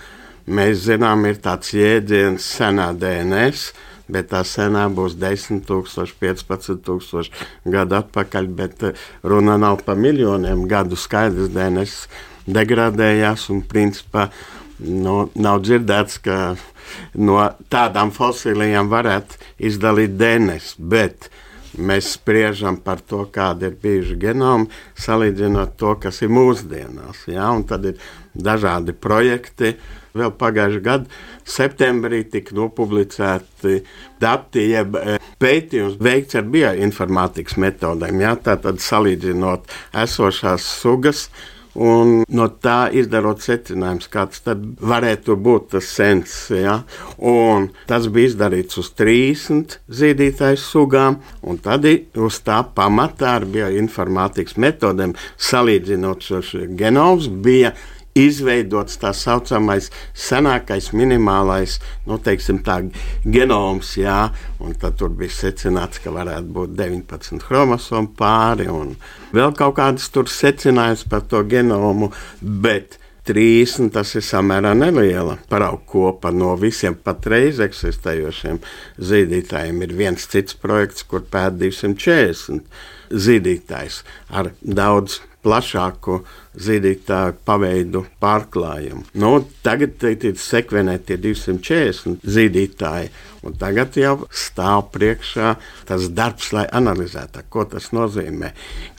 [0.52, 3.70] Mēs zinām, ir tāds jēdziens senā DNS,
[4.12, 10.00] bet tā senā būs 10, 000, 15 000 gadu atpakaļ, bet eh, runa nav par
[10.00, 11.00] miljoniem gadu.
[11.00, 11.96] Skaidrs, DNS
[12.50, 14.30] degradējās un principā
[14.82, 16.40] nu, nav dzirdēts, ka
[17.16, 17.38] no
[17.72, 20.76] tādām fosilijām varētu izdalīt DNS.
[20.80, 21.30] Bet
[21.78, 24.68] mēs spriežam par to, kāda ir bijuši genomi,
[25.00, 27.26] salīdzinot to, kas ir mūsdienās.
[27.32, 27.52] Ja?
[27.56, 28.02] Un tad ir
[28.36, 29.76] dažādi projekti.
[30.12, 33.78] Vēl pagājušajā gadā, septembrī, tika nopublicēti
[34.20, 38.20] dati, jeb e, pētījums veikts ar bioinformātikas metodēm.
[38.20, 38.36] Ja?
[38.36, 39.72] Tātad salīdzinot
[40.04, 41.30] esošās sugas
[41.76, 46.34] un no tā izdarot secinājumus, kāds tad varētu būt tas sens.
[46.54, 46.82] Ja?
[47.18, 54.60] Un tas bija izdarīts uz 30 zīdītāju sugām, un tad uz tā pamatā ar bioinformātikas
[54.62, 57.74] metodēm salīdzinot šos genomus bija
[58.18, 62.80] izveidots tā saucamais senākais minimālais nu, teiksim, tā,
[63.26, 63.96] genoms.
[64.00, 64.32] Jā,
[64.82, 68.96] tad bija secināts, ka varētu būt 19 chromosomu pāri un
[69.36, 72.12] vēl kaut kādas tur secinājums par to genomu.
[72.42, 78.58] Bet 30 tas ir samērā neliela parauga kopa no visiem patreiz eksistējošiem
[78.98, 79.84] zīdītājiem.
[79.86, 82.66] Ir viens cits projekts, kur pēta 240
[83.12, 84.02] zīdītājs
[84.34, 86.20] ar daudz plašāku
[86.62, 89.04] zīdītāju paveidu pārklājumu.
[89.22, 89.32] Nu,
[89.66, 93.12] tagad ir sekvenēti 240 zīdītāji,
[93.48, 95.56] un tagad jau stāv priekšā
[95.90, 98.54] tas darbs, lai analizētu, ko tas nozīmē.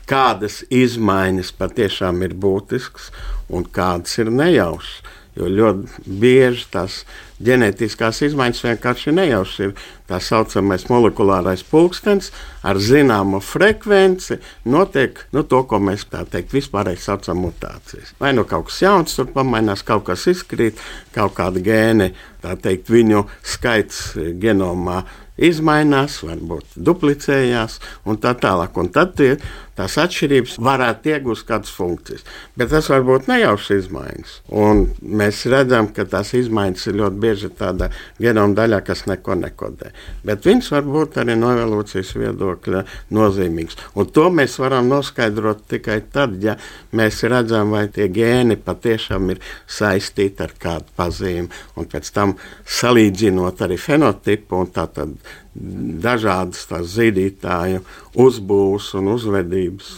[0.09, 3.13] Kādas izmaiņas patiešām ir būtiskas
[3.53, 5.19] un kādas ir nejaušas.
[5.33, 6.99] Jo ļoti bieži tās
[7.47, 9.73] ģenētiskās izmaiņas vienkārši nejauši ir
[10.11, 12.31] tā saucamais molekulārais pulkstenis
[12.67, 14.39] ar zināmu frekvenci.
[14.71, 18.15] Notiek nu, to, ko mēs tā teikt, vispārēji saucam mutācijas.
[18.21, 20.81] Vai nu kaut kas jauns tur pamainās, kaut kas izkrīt,
[21.15, 25.03] kaut kāda gēne, tā teikt, viņu skaits genomā
[25.43, 28.77] izmainās, varbūt duplicējās un tā tālāk.
[28.79, 29.35] Un tad tie,
[29.79, 32.25] tās atšķirības varētu iegūt kādas funkcijas.
[32.59, 34.35] Bet tas var būt nejaušas izmaiņas.
[34.63, 37.89] Un mēs redzam, ka tās izmaiņas ir ļoti bieži tādā
[38.21, 39.93] genoma daļā, kas neko nekodē.
[40.27, 42.85] Bet viņas var būt arī no evolūcijas viedokļa
[43.17, 43.81] nozīmīgas.
[43.97, 46.59] Un to mēs varam noskaidrot tikai tad, ja
[46.93, 51.49] mēs redzam, vai tie gēni patiešām ir saistīti ar kādu pazīmi.
[51.81, 52.37] Un pēc tam
[52.81, 55.17] salīdzinot arī fenotipu un tātad
[55.53, 57.83] dažādas tās zīdītāju
[58.23, 59.91] uzbūves un uzvedības.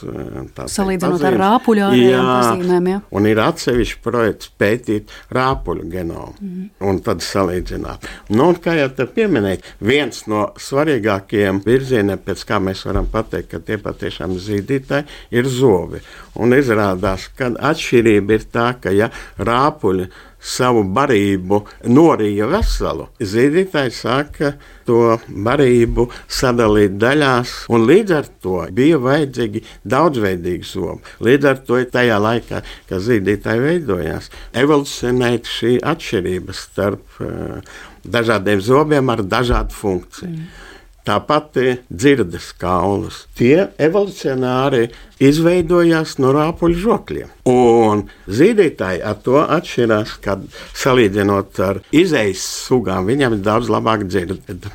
[0.71, 2.89] Salīdzinot ar rāpuļu pazīmēm.
[2.91, 2.99] Ja?
[3.15, 6.67] Un ir atsevišķi projekts pētīt rāpuļu genomu mm.
[6.91, 8.09] un tad salīdzināt.
[8.35, 13.53] Nu, un, kā jau te pieminēja, viens no svarīgākajiem virzieniem, pēc kā mēs varam pateikt,
[13.55, 16.03] ka tie patiešām zīdītāji ir zobi.
[16.43, 20.11] Un izrādās, ka atšķirība ir tā, ka ja rāpuļi
[20.45, 23.09] savu barību norīja veselu.
[23.21, 24.53] Zīdītājs sāka
[24.85, 31.17] to barību sadalīt daļās, un līdz ar to bija vajadzīgi daudzveidīgi zobi.
[31.25, 34.31] Līdz ar to tajā laikā, kad zīdītāji veidojās,
[34.65, 40.37] evolucionēja šī atšķirība starp uh, dažādiem zobiem ar dažādu funkciju.
[40.37, 40.64] Mm.
[41.05, 41.59] Tāpat
[41.93, 43.27] dzirdes kaulus.
[43.37, 44.87] Tie evolucionāri
[45.21, 47.35] izveidojās no rāpuļu žokļiem.
[47.53, 54.73] Un zīdītāji ar to atšķirās, kad salīdzinot ar izējas sugām, viņam ir daudz labāka dzirde.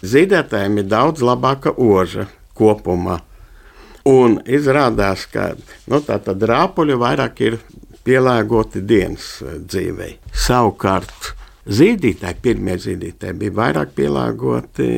[0.00, 3.20] Zīdētājiem ir daudz labāka oža kopumā.
[4.08, 5.50] Un izrādās, ka
[5.90, 7.58] nu, rāpuļi vairāk ir
[8.08, 10.14] pielāgoti dienas dzīvei.
[10.32, 11.34] Savukārt
[11.68, 14.88] zīdītāji, pirmie zīdītāji bija vairāk pielāgoti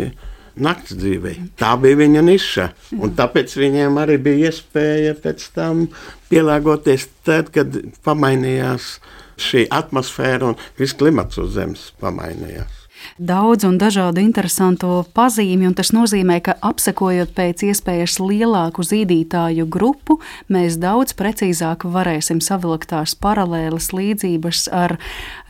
[0.64, 1.34] naktas dzīvē.
[1.60, 2.66] Tā bija viņa niša.
[3.00, 5.86] Un tāpēc viņiem arī bija iespēja pēc tam
[6.32, 8.96] pielāgoties tad, kad pamainījās
[9.40, 12.79] šī atmosfēra un viss klimats uz Zemes pamainījās
[13.20, 20.16] daudz un dažādu interesantu pazīmi, tas nozīmē, ka apsekojot pēc iespējas lielāku zīdītāju grupu,
[20.48, 24.96] mēs daudz precīzāk varēsim savilkt tās paralēlas līdzības ar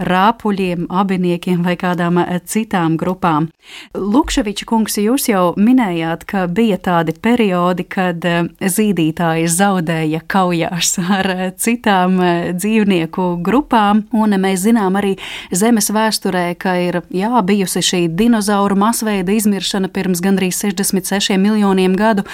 [0.02, 2.18] rāpuļiem, abiniekiem vai kādām
[2.50, 3.48] citām grupām.
[3.94, 8.24] Lukševiča kungs, jūs jau minējāt, ka bija tādi periodi, kad
[8.58, 11.30] zīdītāji zaudēja kaujās ar
[11.60, 12.18] citām
[12.58, 15.14] dzīvnieku grupām, un mēs zinām arī
[15.54, 17.30] zemes vēsturē, ka ir jā,
[17.60, 22.24] bijusi šī dinozauru masveida izmiršana pirms gandrīz 66 miljoniem gadu,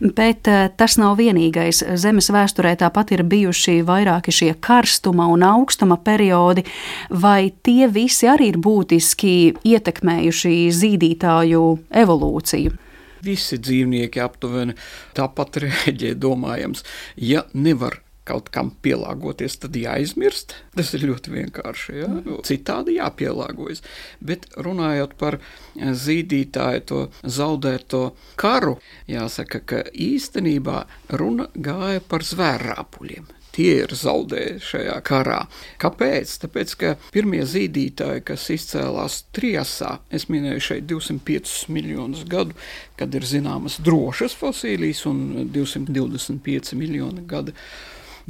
[0.00, 1.82] bet eh, tas nav vienīgais.
[1.98, 6.62] Zemes vēsturē tāpat ir bijuši vairāki šie karstuma un augstuma periodi,
[7.10, 9.34] vai tie visi arī ir būtiski
[9.66, 11.66] ietekmējuši zīdītāju
[12.04, 12.78] evolūciju?
[13.26, 14.78] Visi dzīvnieki aptuveni
[15.18, 16.86] tāpat rēģē, domājams,
[17.18, 20.56] ja nevar kaut kam pielāgoties, tad jāizmirst.
[20.76, 21.96] Tas ir ļoti vienkārši.
[22.00, 22.10] Ja?
[22.10, 22.42] Mm.
[22.46, 23.84] Citādi jāpielāgojas.
[24.20, 25.38] Bet runājot par
[25.76, 28.02] zīdītāju, to zaudēto
[28.40, 28.76] karu,
[29.10, 30.84] jāsaka, ka īstenībā
[31.16, 35.40] runa gāja par zvērrāpuļiem tie ir zaudējuši šajā karā.
[35.82, 36.34] Kāpēc?
[36.44, 42.56] Tāpēc, ka pirmie zīdītāji, kas izcēlās Triasā, es minēju šeit 205 miljonus gadu,
[43.00, 47.56] kad ir zināmas drošas fosilijas un 225 miljoni gadu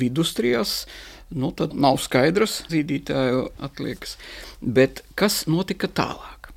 [0.01, 0.85] vidustrijās.
[1.35, 4.15] Nu, tad nav skaidrs zīdītāju atliekas.
[4.61, 6.53] Bet kas notika tālāk?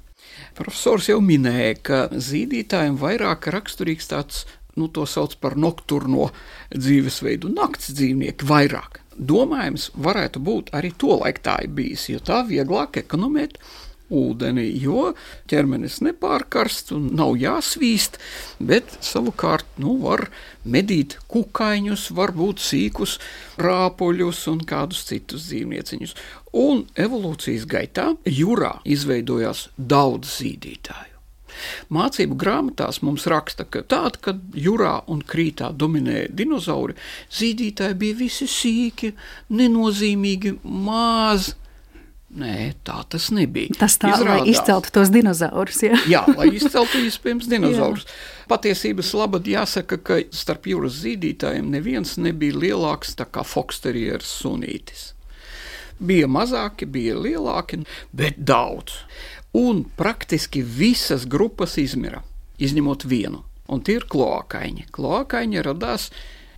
[0.60, 4.45] Profesors jau minēja, ka zīdītājiem vairāk raksturīgs tāds,
[4.78, 6.30] nu, to sauc par nokturno
[6.75, 8.99] dzīvesveidu, nakts dzīvnieki vairāk.
[9.19, 13.58] Domājams, varētu būt arī to laiku tā ir bijis, jo tā vieglāk ekonomēt
[14.10, 15.13] ūdeni, jo
[15.50, 18.17] ķermenis nepārkarst un nav jāsvīst,
[18.60, 20.28] bet savukārt nu, var
[20.65, 23.17] medīt kukaiņus, varbūt sīkus
[23.62, 26.15] rāpuļus un kādus citus dzīvnieciņus.
[26.60, 31.10] Un evolūcijas gaitā jūrā izveidojās daudz zīdītāju.
[31.93, 36.95] Mācību grāmatās mums raksta, ka tad, kad jūrā un krītā dominēja dinozauri,
[37.36, 39.13] zīdītāji bija visi sīki,
[39.60, 41.58] nenozīmīgi, mazi
[42.30, 43.74] Nē, tā tas nebija.
[43.80, 45.80] Tas tā, Izrādās, lai izceltu tos dinozaurus.
[45.82, 45.98] Ja?
[46.06, 48.06] jā, lai izceltu vispirms dinozaurus.
[48.50, 55.08] Patiesības labad jāsaka, ka starp jūras zīdītājiem neviens nebija lielāks kā foksterieris sunītis.
[56.00, 57.82] Bija mazāki, bija lielāki,
[58.15, 59.02] bet daudz.
[59.58, 62.22] Un praktiski visas grupas izmira,
[62.62, 64.92] izņemot vienu, un tie ir kloakaiņi.
[64.94, 66.12] Kloakaiņi radās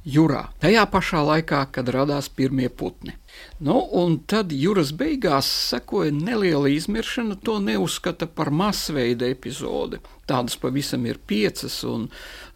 [0.07, 3.15] jūrā, tajā pašā laikā, kad radās pirmie putni.
[3.61, 7.37] Nu, un tad jūras beigās sekoja neliela izmiršana.
[7.45, 10.01] To neuzskata par masveida epizodi.
[10.29, 12.07] Tādas pavisam ir piecas, un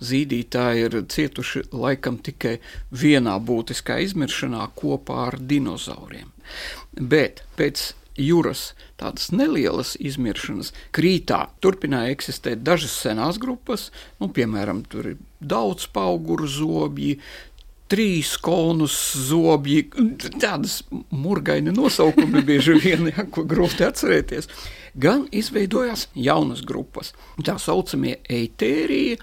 [0.02, 2.58] zīdītāji ir cietuši laikam tikai
[2.92, 6.32] vienā būtiskā izmiršanā kopā ar dinozauriem.
[6.96, 13.90] Bet pēc jūras tādas nelielas izmiršanas krītā turpināja eksistēt dažas senās grupas,
[14.22, 17.20] nu, piemēram, tur ir daudz auguru zobji,
[17.92, 18.96] trīs konus,
[19.28, 19.84] zobji,
[20.42, 20.80] tādas
[21.14, 24.50] murgaini nosaukumi bieži vien, ja, ko grūti atcerēties.
[24.96, 29.20] Gan izveidojās jaunas grupas, tā saucamie eitērija,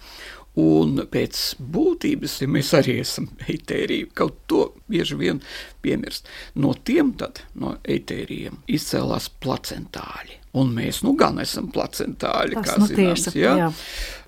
[0.60, 1.40] un pēc
[1.72, 5.40] būtības, ja mēs arī esam eitērija, kaut to bieži vien
[5.84, 6.28] piemirst.
[6.54, 10.42] No tiem tad, no eitēriem, izcēlās placentāļi.
[10.52, 13.52] Un mēs nu gan esam placentāļi, Tas kā nu zināms, tiesa, ja?
[13.56, 13.68] jā.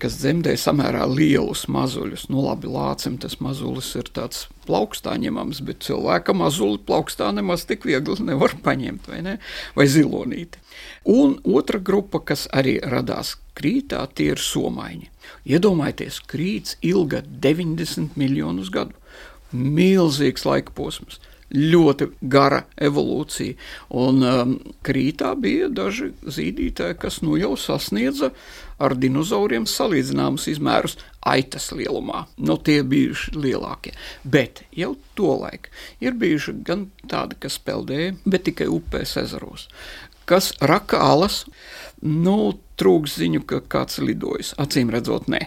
[0.01, 2.31] kas dzemdē samērā lielus mazuļus.
[2.33, 7.85] Nu, labi, lācim tas mazulis ir tāds plaukstā ņemams, bet cilvēka mazuli plaukstā nemaz tik
[7.85, 9.37] viegli nevar paņemt, vai ne?
[9.77, 10.65] Vai zilonīti.
[11.13, 15.11] Un otra grupa, kas arī radās krītā, tie ir somaiņi.
[15.49, 18.97] Iedomājieties, krīts ilga 90 miljonus gadu.
[19.55, 21.21] Milzīgs laika posms
[21.55, 23.57] ļoti gara evolūcija.
[23.95, 24.55] Un um,
[24.87, 28.33] krītā bija daži zīdītāji, kas nu jau sasniedza
[28.83, 32.25] ar dinozauriem salīdzināmus izmērus aitas lielumā.
[32.37, 33.95] Nu, tie bijuši lielākie.
[34.25, 35.71] Bet jau tolaik
[36.03, 39.69] ir bijuši gan tādi, kas peldēja, bet tikai upēs, ezeros.
[40.27, 41.45] Kas raka alas,
[42.03, 44.55] nu, trūks ziņu, ka kāds lidojas.
[44.59, 45.47] Acīm redzot, nē.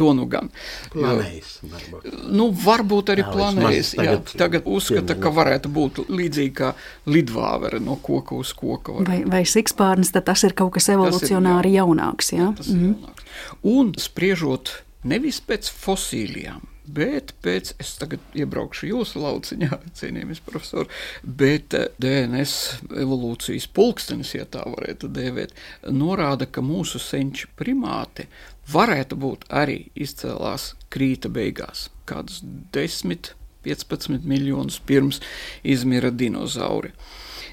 [0.00, 0.48] To nu gan.
[0.94, 2.06] Planējis, varbūt.
[2.32, 6.70] Nu, varbūt arī Jā, maz Jā, tagad tagad uzskata, ka varētu būt līdzīgi kā
[7.12, 8.92] lidvāvere no koka uz koka.
[8.96, 12.32] var- Vai, vai sikspārnis, tad tas ir kaut kas evolucionāri jaunāks.
[12.32, 12.54] Jā?
[12.56, 13.28] Tas ir jaunāks.
[13.62, 14.72] Un spriežot
[15.04, 16.62] nevis pēc fosīlijām,
[16.92, 20.90] bet pēc, es tagad iebraukšu jūsu lauciņā, cienījamies profesori,
[21.22, 22.56] bet eh, DNS
[23.02, 25.54] evolūcijas pulkstenis, ja tā varētu dēvēt,
[25.92, 28.28] norāda, ka mūsu senči primāti
[28.72, 32.42] varētu būt arī izcēlās krīta beigās, kādus
[32.74, 33.32] 10,
[33.66, 35.22] 15 miljonus pirms
[35.62, 36.92] izmira dinozauri.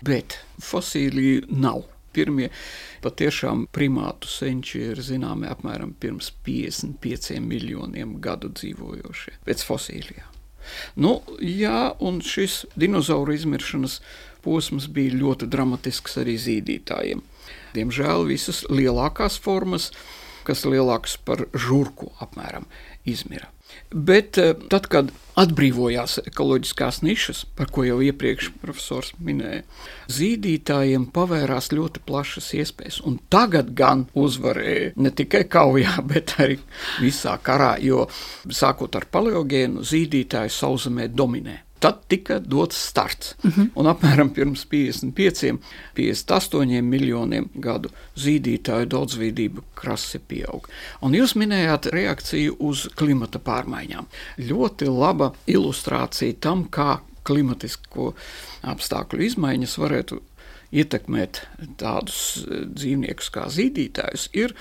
[0.06, 1.84] Bet fosīliju nav.
[2.16, 2.50] Pirmie
[3.04, 10.36] patiešām primātu senči ir zināmi apmēram pirms 55 miljoniem gadu dzīvojošie pēc fosīlijām.
[11.02, 14.00] Nu, jā, un šis dinozauru izmiršanas
[14.46, 17.24] posms bija ļoti dramatisks arī zīdītājiem.
[17.76, 19.90] Diemžēl visas lielākās formas,
[20.48, 22.66] kas lielākas par žurku, apmēram
[23.06, 23.50] izmira.
[23.90, 25.10] Bet eh, tad, kad
[25.40, 29.64] atbrīvojās ekoloģiskās nišas, par ko jau iepriekš profesors minēja,
[30.12, 33.00] zīdītājiem pavērās ļoti plašas iespējas.
[33.08, 36.60] Un tagad gan uzvarēja ne tikai kaujā, bet arī
[37.00, 38.06] visā karā, jo
[38.46, 41.58] sākot ar paleogēnu, zīdītāji sauszemē dominē.
[41.80, 43.36] Tad tika dots starts.
[43.44, 43.70] Uh -huh.
[43.76, 45.60] Un apmēram pirms 55,
[45.96, 50.68] 58 miljoniem gadu zīdītāju daudzveidība krasi pieaug.
[51.02, 54.06] Un jūs minējāt reakciju uz klimata pārmaiņām.
[54.38, 58.14] Ļoti laba ilustrācija tam, kā klimatisko
[58.62, 60.22] apstākļu izmaiņas varētu
[60.72, 61.44] ietekmēt
[61.82, 64.56] tādus eh, dzīvniekus kā zīdītājus, ir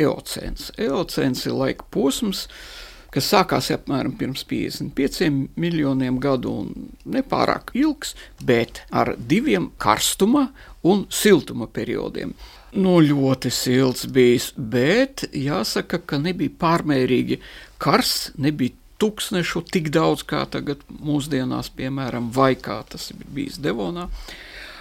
[0.00, 0.70] eocēns.
[0.80, 5.26] Eocēns ir laika posms, kas sākās apmēram pirms 55
[5.58, 8.14] miljoniem gadu un nepārāk ilgs,
[8.46, 10.52] bet ar diviem karstuma
[10.86, 12.36] un siltuma periodiem.
[12.78, 17.40] Nu, ļoti silts bijis, bet jāsaka, ka nebija pārmērīgi
[17.82, 24.06] karsts, nebija tūkstnešu tik daudz kā tagad mūsdienās, piemēram, vai kā tas ir bijis Devonā.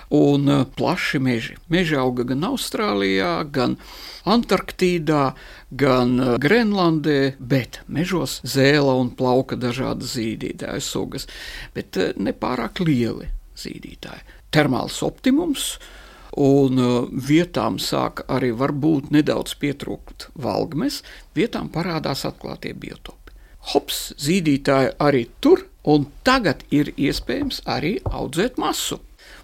[0.09, 1.55] Un uh, plaši meži.
[1.69, 3.75] Meži auga gan Austrālijā, gan
[4.25, 5.35] Antarktīdā,
[5.69, 11.27] gan uh, Grenlandē, bet mežos zēla un plauka dažādas zīdītāju sugas,
[11.77, 14.25] bet uh, nepārāk lieli zīdītāji.
[14.49, 15.75] Termāls optimums,
[16.41, 16.79] un
[17.13, 21.03] vietām sāk arī varbūt nedaudz pietrūkt valgmes,
[21.37, 23.35] vietām parādās atklātie biotopi.
[23.73, 28.97] Hops, zīdītāji arī tur, un tagad ir iespējams arī audzēt masu.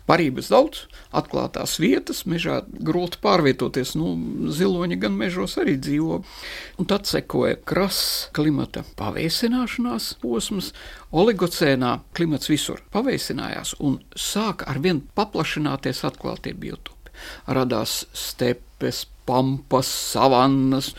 [0.05, 0.83] Parības daudz,
[1.17, 3.95] atklātās vietas, mežā grūti pārvietoties.
[3.97, 4.11] Nu,
[4.53, 6.19] ziloņi gan mežos arī dzīvo.
[6.77, 10.73] Un tad sekoja krass klimata paveicināšanās posms.
[11.09, 17.13] Oligocēnā klimats visur paveicinājās un sāka arvien paplašināties atklātie biotopi.
[17.49, 20.91] Radās stepes, pampas, savannas,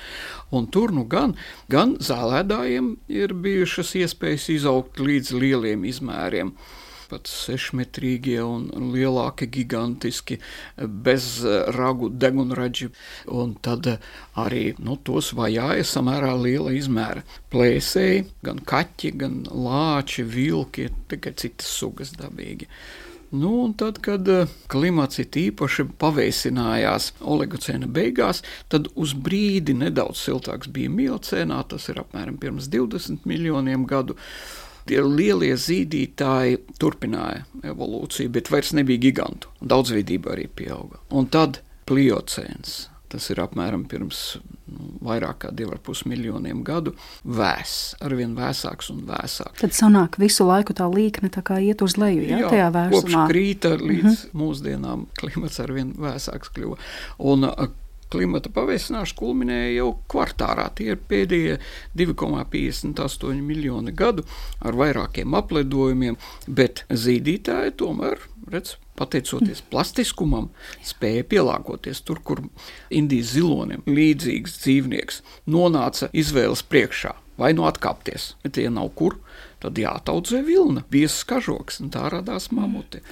[0.51, 1.37] un tur nu gan,
[1.71, 6.51] gan zālēdājiem ir bijušas iespējas izaugt līdz lieliem izmēriem
[7.11, 10.39] pat sešmetrīgie un lielāki, gigantiski,
[10.77, 11.41] bez
[11.77, 12.91] ragu degunraģi.
[13.37, 13.89] Un tad
[14.39, 17.25] arī nu, tos vajāja samērā liela izmēra.
[17.53, 22.71] Plēsēji, gan kaķi, gan lāči, vilki, tikai citas sugas dabīgi.
[23.31, 30.21] Nu, un tad, kad eh, klimats ir īpaši paveicinājās oligocēna beigās, tad uz brīdi nedaudz
[30.23, 34.15] siltāks bija miocēnā, tas ir apmēram pirms 20 miljoniem gadu.
[34.87, 39.51] Tie lielie zīdītāji turpināja evolūciju, bet vairs nebija gigantu.
[39.61, 41.01] Daudzveidība arī pieauga.
[41.11, 42.87] Un tad pliocēns.
[43.07, 44.21] Tas ir apmēram pirms
[44.67, 46.97] nu, vairāk kā 2,5 miljoniem gadu.
[47.23, 49.61] Vēss, arvien vēsāks un vēsāks.
[49.63, 52.97] Tad sanāk visu laiku tā līkne tā kā iet uz leju, jā, jā tajā kopš
[52.97, 53.25] vērsumā.
[53.31, 54.37] krīta līdz uh -huh.
[54.43, 56.79] mūsdienām klimats arvien vēsāks kļuva.
[57.19, 57.47] Un
[58.13, 60.69] klimata pavesināšana kulminēja jau kvartālā.
[60.79, 61.59] Tie ir pēdējie
[61.99, 64.27] 2,58 miljoni gadu
[64.61, 68.21] ar vairākiem apledojumiem, bet zīdītāji tomēr,
[68.53, 70.49] redz, pateicoties plastiskumam,
[70.85, 72.43] spēja pielāgoties tur, kur
[72.95, 77.15] Indijas zilonim līdzīgs dzīvnieks nonāca izvēles priekšā.
[77.37, 79.19] Vai nu atkāpties, bet tie nav kur,
[79.67, 83.03] tad jātaudzē vilna, biezs kažoks, un tā radās mamuti.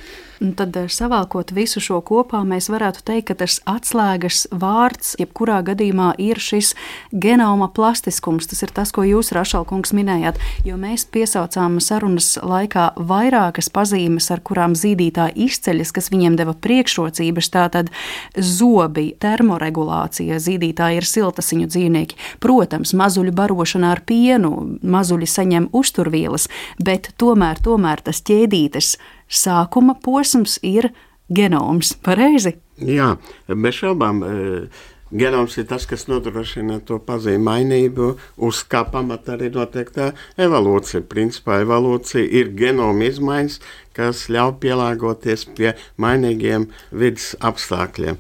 [0.43, 5.63] Un tad, eh, savākot visu šo kopā, mēs varētu teikt, ka tas atslēgas vārds, jebkurā
[5.65, 6.75] gadījumā, ir šis
[7.13, 8.49] genoma plastiskums.
[8.51, 14.41] Tas ir tas, ko jūs, Rašalkungs, minējāt, jo mēs piesaucām sarunas laikā vairākas pazīmes, ar
[14.41, 17.51] kurām zīdītāji izceļas, kas viņiem deva priekšrocības.
[17.55, 17.89] Tātad
[18.37, 22.19] zobi, termoregulācija, zīdītāji ir siltasiņu dzīvnieki.
[22.41, 26.44] Protams, mazuļu barošana ar pienu, mazuļi saņem uzturvielas,
[26.83, 28.95] bet tomēr, tomēr tas ķēdītes
[29.29, 30.91] sākuma posms ir
[31.33, 31.95] genoms.
[32.05, 32.57] Pareizi?
[32.83, 33.15] Jā,
[33.49, 34.23] bez šaubām.
[34.25, 34.67] E,
[35.15, 38.09] genoms ir tas, kas nodrošina to pazīmi mainību,
[38.43, 41.05] uz kā pamata arī notiek tā evolūcija.
[41.11, 43.61] Principā evolūcija ir genoma izmaiņas,
[43.97, 48.19] kas ļauj pielāgoties pie mainīgiem vidas apstākļiem.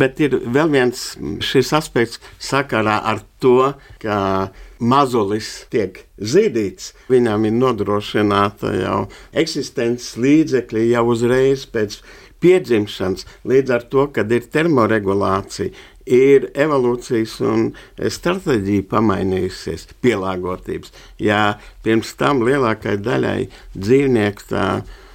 [0.00, 1.04] Bet ir vēl viens
[1.44, 4.50] šis aspekts sakarā ar to, ka
[4.82, 8.98] mazulis tiek zīdīts, viņam ir nodrošināta jau
[9.32, 12.00] eksistences līdzekļi jau uzreiz pēc
[12.42, 15.70] piedzimšanas, līdz ar to, kad ir termoregulācija,
[16.06, 20.90] ir evolūcijas un stratēģija pamainījusies, pielāgotības.
[21.22, 23.38] Jā, pirms tam lielākai daļai
[23.76, 24.66] dzīvnieku tā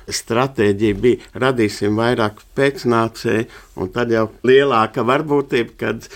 [0.07, 3.47] stratēģija bija radīsim vairāk pēcnācēju,
[3.77, 6.07] un tad jau lielāka varbūtība, kad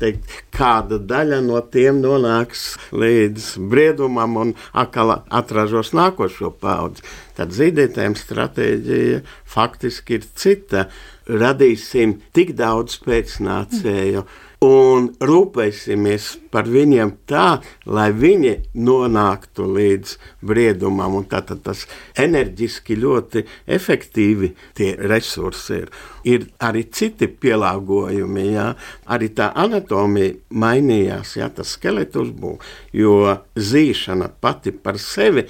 [0.00, 2.64] teikt, kāda daļa no tiem nonāks
[2.96, 7.04] līdz briedumam un atkal atražos nākošo paudzi.
[7.36, 9.20] Tad zīdētājiem stratēģija
[9.52, 10.88] faktiski ir cita.
[11.26, 14.24] Radīsim tik daudz pēcnācēju.
[14.24, 21.18] Mm un rūpēsimies par viņiem tā, lai viņi nonāktu līdz briedumam.
[21.30, 21.84] Tātad tas
[22.18, 23.44] enerģiski ļoti
[23.78, 25.92] efektīvi tie resursi ir.
[26.26, 28.72] Ir arī citi pielāgojumi, jā.
[29.06, 32.58] arī tā anatomija mainījās, jā, tas skeleta uzbūve,
[32.96, 35.46] jo zīšana pati par sevi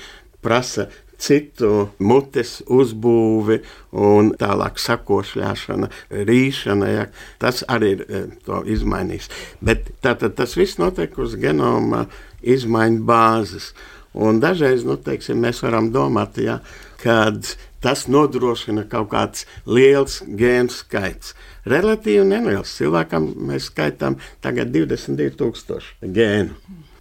[0.47, 0.87] prasa
[1.19, 3.61] citu mutes uzbūvi
[3.97, 5.91] un tālāk sakošļāšana,
[6.29, 6.93] rīšana.
[6.93, 7.07] Ja,
[7.43, 9.31] tas arī ir eh, to izmainījis.
[9.65, 12.07] Bet tātad tas viss notiek uz genoma
[12.43, 13.73] izmaiņu bāzes.
[14.17, 16.61] Un dažreiz nu, teiksim, mēs varam domāt, ja,
[17.03, 17.51] kad
[17.85, 21.35] tas nodrošina kaut kāds liels gēnu skaits.
[21.69, 22.73] Relatīvi neliels.
[22.79, 26.57] Cilvēkam mēs skaitām tagad 22,000 gēnu.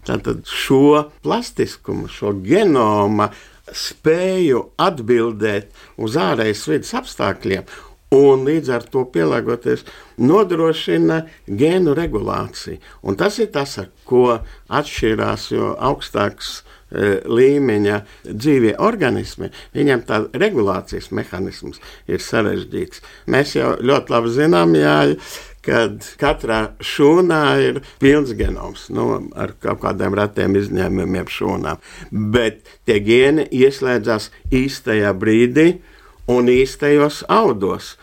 [0.06, 3.30] Tātad šo plastiskumu, šo genoma
[3.74, 7.66] spēju atbildēt uz ārējas vidas apstākļiem.
[8.14, 9.82] Un līdz ar to pielāgoties,
[10.22, 12.78] nodrošina gēnu regulāciju.
[13.02, 14.38] Un tas ir tas, ar ko
[14.70, 16.62] atšķirās, jo augstāks e,
[16.92, 23.02] līmeņa dzīvie organismi, viņiem tā regulācijas mehānisms ir sarežģīts.
[23.32, 24.96] Mēs jau ļoti labi zinām, jā,
[25.66, 31.82] kad katrā šūnā ir pilns genoms, nu, ar kaut kādiem retiem izņēmumiem šūnām.
[32.10, 35.72] Bet tie gēni ieslēdzas īstajā brīdī
[36.30, 37.96] un īstajos audos.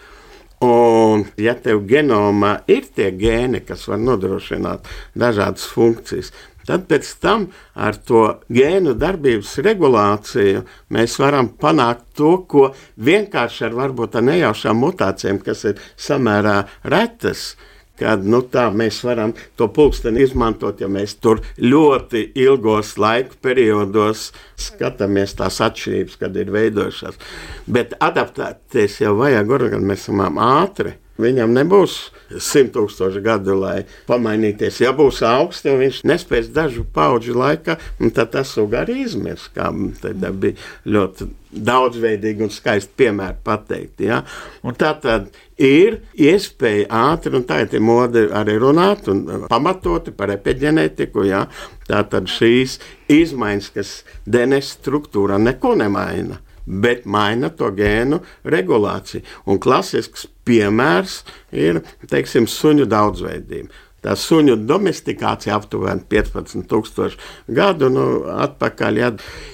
[0.64, 4.88] Un, ja tev genomā ir tie gēni, kas var nodrošināt
[5.20, 6.32] dažādas funkcijas,
[6.68, 10.64] Tad pēc tam ar to gēnu darbības regulāciju
[10.96, 17.54] mēs varam panākt to, ko vienkārši ar varbūt ar nejaušām mutācijām, kas ir samērā retas.
[17.94, 24.32] Kad nu, tā mēs varam to pulksteni izmantot, ja mēs tur ļoti ilgos laika periodos
[24.58, 27.22] skatāmies tās atšķirības, kad ir veidojušās.
[27.70, 30.96] Bet adaptēties jau vajag organismam ātri.
[31.22, 31.96] Viņam nebūs
[32.42, 34.80] simt tūkstoši gadu, lai pamainīties.
[34.82, 39.46] Ja būs augsts, tad viņš nespēs dažu pauģu laikā, un tad tas suga arī izmirs.
[39.54, 40.56] Kā bija
[40.90, 44.02] ļoti daudzveidīgi un skaisti piemēri pateikt.
[44.02, 44.24] Ja?
[44.66, 45.30] Un tā tad
[45.62, 51.28] ir iespēja ātri, un tā ir mode arī runāt un pamatoti par epigenētiku.
[51.30, 51.46] Ja?
[51.86, 52.80] Tā tad šīs
[53.14, 53.94] izmaiņas, kas
[54.26, 59.24] DNS struktūrā neko nemaina bet maina to gēnu regulāciju.
[59.50, 63.84] Un klasisks piemērs ir teiksim, suņu daudzveidība.
[64.04, 67.14] Tā suņu domestikācija aptuveni 15,000
[67.56, 68.04] gadu nu,
[68.36, 69.00] atpakaļ.
[69.00, 69.12] Ja,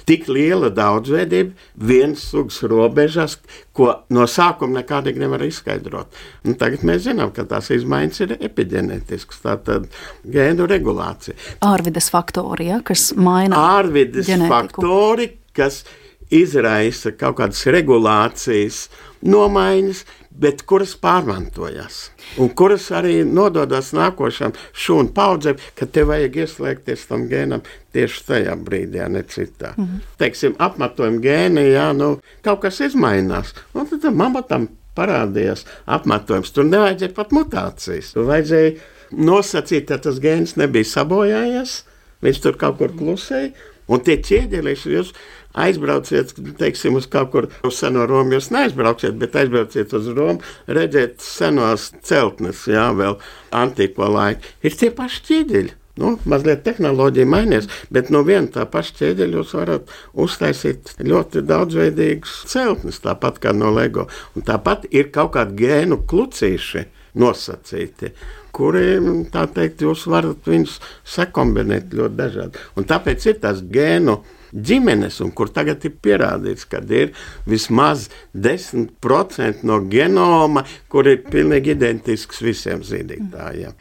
[0.08, 3.38] tik liela daudzveidība, viens sugas robežās,
[3.76, 6.18] ko no sākuma nekādīgi nevar izskaidrot.
[6.42, 9.86] Un tagad mēs zinām, ka tās izmaiņas ir epigenētiskas, tātad
[10.26, 11.38] gēnu regulācija.
[11.70, 14.50] Ārvides faktori, ja, kas maina ārvides ģenētiku.
[14.56, 15.84] faktori, kas
[16.30, 18.88] izraisa kaut kādas regulācijas,
[19.26, 20.04] nomaiņas,
[20.40, 21.98] bet kuras pārmantojas.
[22.40, 27.64] Un kuras arī nododas nākošām šūnu paudzēm, ka te vajag ieslēgties tam gēnam
[27.94, 29.74] tieši tajā brīdī, ne citā.
[29.76, 30.04] Mm -hmm.
[30.18, 33.54] Teiksim, apmetojuma gēni, jā, nu, kaut kas izmainās.
[33.74, 36.50] Un tad mamatam parādījās apmetojums.
[36.50, 38.12] Tur nevajadzēja pat mutācijas.
[38.14, 38.72] Tur vajadzēja
[39.10, 41.82] nosacīt, ka tas gēns nebija sabojājies,
[42.24, 43.52] viņš tur kaut kur klusēja.
[43.90, 45.12] Un tie ķieģelīši jūs
[45.58, 48.36] aizbrauciet, teiksim, uz kaut kur uz seno Romu.
[48.36, 50.38] Jūs neaizbrauksiet, bet aizbrauciet uz Romu,
[50.70, 53.18] redzēt senos celtnes, jā, vēl
[53.50, 54.54] antīko laiku.
[54.62, 55.76] Ir tie paši ķieģeļi.
[56.00, 59.90] Nu, mazliet tehnoloģija mainās, bet no viena tā paša ķēdeļa jūs varat
[60.24, 64.06] uztaisīt ļoti daudzveidīgus celtnes, tāpat kā no LEGO.
[64.38, 66.86] Un tāpat ir kaut kādi gēnu klucīši
[67.20, 68.14] nosacīti,
[68.60, 70.76] kuriem, tā teikt, jūs varat viņus
[71.16, 72.68] sakombinēt ļoti dažādi.
[72.76, 74.20] Un tāpēc ir tas gēnu
[74.52, 77.12] ģimenes, un kur tagad ir pierādīts, ka ir
[77.48, 83.76] vismaz 10% no genoma, kur ir pilnīgi identisks visiem zīdītājiem.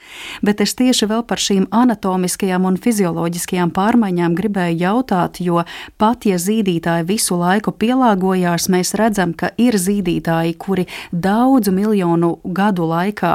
[0.45, 5.63] Bet es tieši vēl par šīm anatomiskajām un fizioloģiskajām pārmaiņām gribēju jautāt, jo
[6.01, 12.88] pat ja zīdītāji visu laiku pielāgojās, mēs redzam, ka ir zīdītāji, kuri daudzu miljonu gadu
[12.89, 13.34] laikā,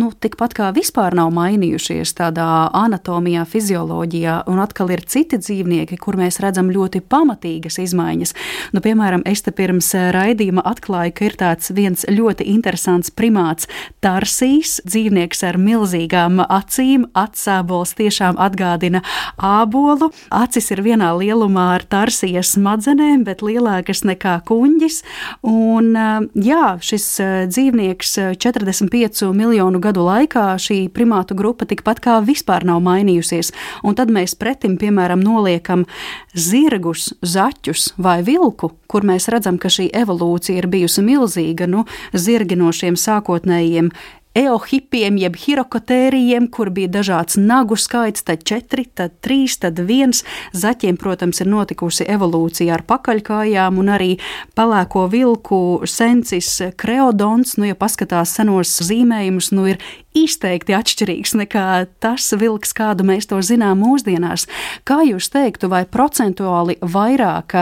[0.00, 6.18] nu, tikpat kā vispār nav mainījušies tādā anatomijā, fizioloģijā, un atkal ir citi dzīvnieki, kur
[6.20, 8.34] mēs redzam ļoti pamatīgas izmaiņas.
[8.74, 13.68] Nu, piemēram, es te pirms eh, raidījuma atklāju, ka ir tāds viens ļoti interesants primāts-
[14.04, 17.06] tarsīs, dzīvnieks ar milzīgām acīm.
[17.14, 19.02] Atsābols tiešām atgādina
[19.38, 20.10] ābolu.
[20.30, 25.02] Acis ir vienā lielumā ar tarsijas smadzenēm, bet lielākas nekā kuņģis.
[25.42, 32.20] Un, eh, jā, šis eh, dzīvnieks 45 miljonu gadu laikā šī primātu grupa tikpat kā
[32.24, 33.52] vispār nav mainījusies.
[33.84, 35.86] Un tad mēs pretim, piemēram, noliekam
[36.34, 41.84] zirgu zirgus, zaķus vai vilku, kur mēs redzam, ka šī evolūcija ir bijusi milzīga, nu,
[42.14, 43.90] zirgi no šiem sākotnējiem
[44.34, 50.24] eohipiem, jeb hirokotērijiem, kur bija dažāds nagu skaits, tad četri, tad trīs, tad viens.
[50.56, 54.10] Zaķiem, protams, ir notikusi evolūcija ar pakaļkājām un arī
[54.58, 59.82] pelēko vilku sensis kreodons, nu, ja paskatās senos zīmējumus, nu, ir
[60.14, 61.66] izteikti atšķirīgs nekā
[62.02, 64.46] tas vilks, kādu mēs to zinām mūsdienās.
[64.86, 67.56] Kā jūs teiktu, vai procentuāli vairāk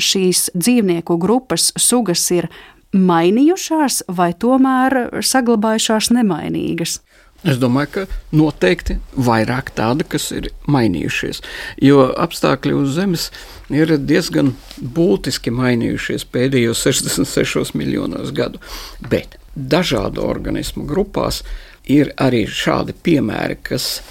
[0.00, 2.48] šīs dzīvnieku grupas sugas ir
[2.96, 6.98] mainījušās vai tomēr saglabājušās nemainīgas?
[7.40, 8.02] Es domāju, ka
[8.36, 11.40] noteikti vairāk tāda, kas ir mainījušies.
[11.80, 13.30] Jo apstākļi uz Zemes
[13.72, 18.60] ir diezgan būtiski mainījušies pēdējos 66 miljonos gadu.
[19.00, 21.40] Bet dažādu organismu grupās
[21.88, 24.02] ir arī šādi piemēri, kas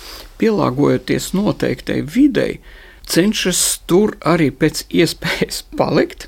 [0.41, 2.57] pielāgojoties noteiktai videi,
[3.05, 6.25] cenšas tur arī pēc iespējas palikt.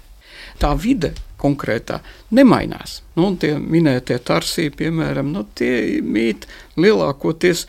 [0.61, 1.99] Tā vide konkrētā
[2.37, 2.99] nemainās.
[3.17, 6.47] Nu, tie minētie tarsī, piemēram, nu, tie mīt
[6.79, 7.65] lielākoties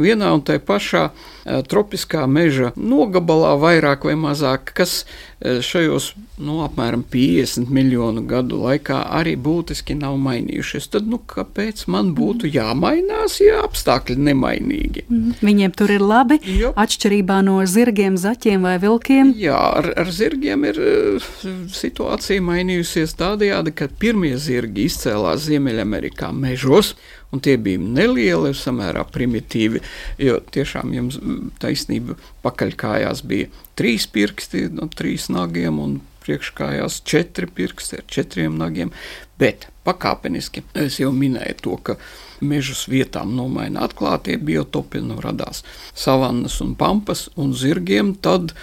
[0.00, 6.12] vienā un tajā pašā uh, tropiskā meža nogabalā, vairāk vai mazāk, kas uh, šajos
[6.42, 10.88] nu, apmēram 50 miljonu gadu laikā arī būtiski nav mainījušies.
[10.92, 15.06] Tad, nu, kāpēc man būtu jāmainās, ja apstākļi nemainīgi?
[15.08, 15.36] Mm.
[15.42, 16.72] Viņiem tur ir labi, jo.
[16.78, 19.34] atšķirībā no zirgiem, zaķiem vai vilkiem.
[19.40, 21.30] Jā, ar, ar zirgiem ir uh,
[21.72, 26.94] situācija mainījusies tādējādi, ka pirmie zirgi izcēlās Ziemeļamerikā mežos
[27.32, 29.82] un tie bija nelieli, samērā primitīvi.
[30.20, 31.18] Jo tiešām jums
[31.62, 38.92] taisnība pakaļkājās bija trīs pirksti no trīs nagiem un priekškājās četri pirksti ar četriem nagiem.
[39.40, 41.96] Bet pakāpeniski es jau minēju to, ka
[42.42, 45.62] mežus vietām nomaina atklātie biotopi, nu radās
[45.94, 48.14] savannas un pampas un zirgiem.
[48.22, 48.54] Tad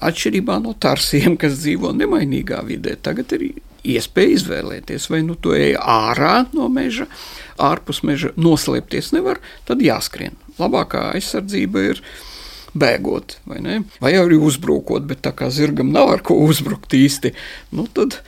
[0.00, 3.50] atšķirībā no tarsiem, kas dzīvo nemainīgā vidē, tagad ir
[3.84, 7.08] iespēja izvēlēties, vai nu tu ej ārā no meža,
[7.60, 10.36] ārpus meža noslēpties nevar, tad jāskrien.
[10.60, 12.02] Labākā aizsardzība ir
[12.78, 13.80] bēgot, vai, ne?
[14.02, 17.34] vai arī uzbrukot, bet tā kā zirgam nav ar ko uzbrukt īsti,
[17.76, 18.20] nu tad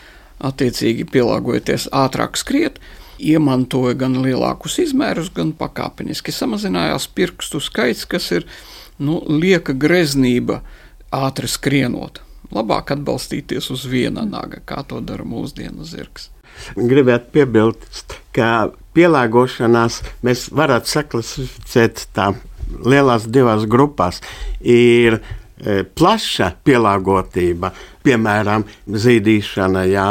[0.44, 2.82] attiecīgi pielāgojoties ātrāk skriet.
[3.24, 8.48] Iemantoja gan lielākus izmērus, gan pakāpeniski samazinājās pirkstu skaits, kas ir
[8.98, 10.58] nu, lieka greznība
[11.14, 12.23] ātri skrienot
[12.54, 16.30] labāk atbalstīties uz viena naga, kā to dara mūsdienu zirgs.
[16.78, 22.30] Gribētu piebilst, ka pielāgošanās mēs varētu saklasificēt tā
[22.84, 24.20] lielās divās grupās.
[24.60, 25.18] Ir
[25.94, 27.70] plaša pielāgotība,
[28.04, 30.06] piemēram, zīdīšana, jā,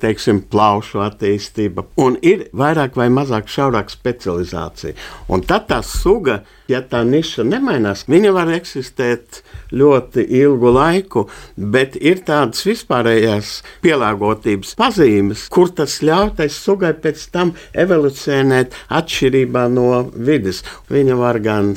[0.00, 4.94] teiksim, plaušu attīstība, un ir vairāk vai mazāk šaurāka specializācija.
[5.28, 6.38] Un tad tā suga,
[6.70, 9.42] ja tā niša nemainās, viņa var eksistēt
[9.74, 11.26] ļoti ilgu laiku,
[11.58, 19.68] bet ir tādas vispārējās pielāgotības pazīmes, kur tas ļauj tai sugai pēc tam evolucionēt atšķirībā
[19.74, 20.62] no vidas.
[20.88, 21.74] Viņa var gan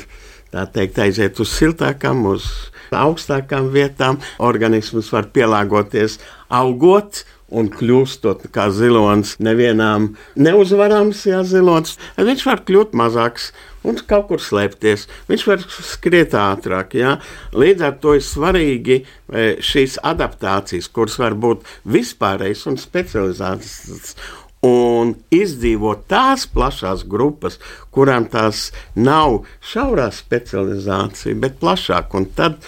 [0.54, 4.20] tā teikt, aiziet uz siltākām, uz augstākām vietām.
[4.40, 6.20] Organisms var pielāgoties,
[6.50, 9.36] augot un kļūstot kā zilonis.
[9.42, 13.52] Nevienām neuzvarams, ja zilonis, viņš var kļūt mazāks
[13.88, 15.08] un kaut kur slēpties.
[15.30, 16.96] Viņš var skriet ātrāk.
[17.00, 17.18] Ja?
[17.56, 19.06] Līdz ar to ir svarīgi e,
[19.64, 24.16] šīs adaptācijas, kuras var būt vispārējas un specializētas
[24.66, 27.60] un izdzīvot tās plašās grupas,
[27.96, 32.16] kurām tās nav šaurā specializācija, bet plašāk.
[32.20, 32.60] Un tad,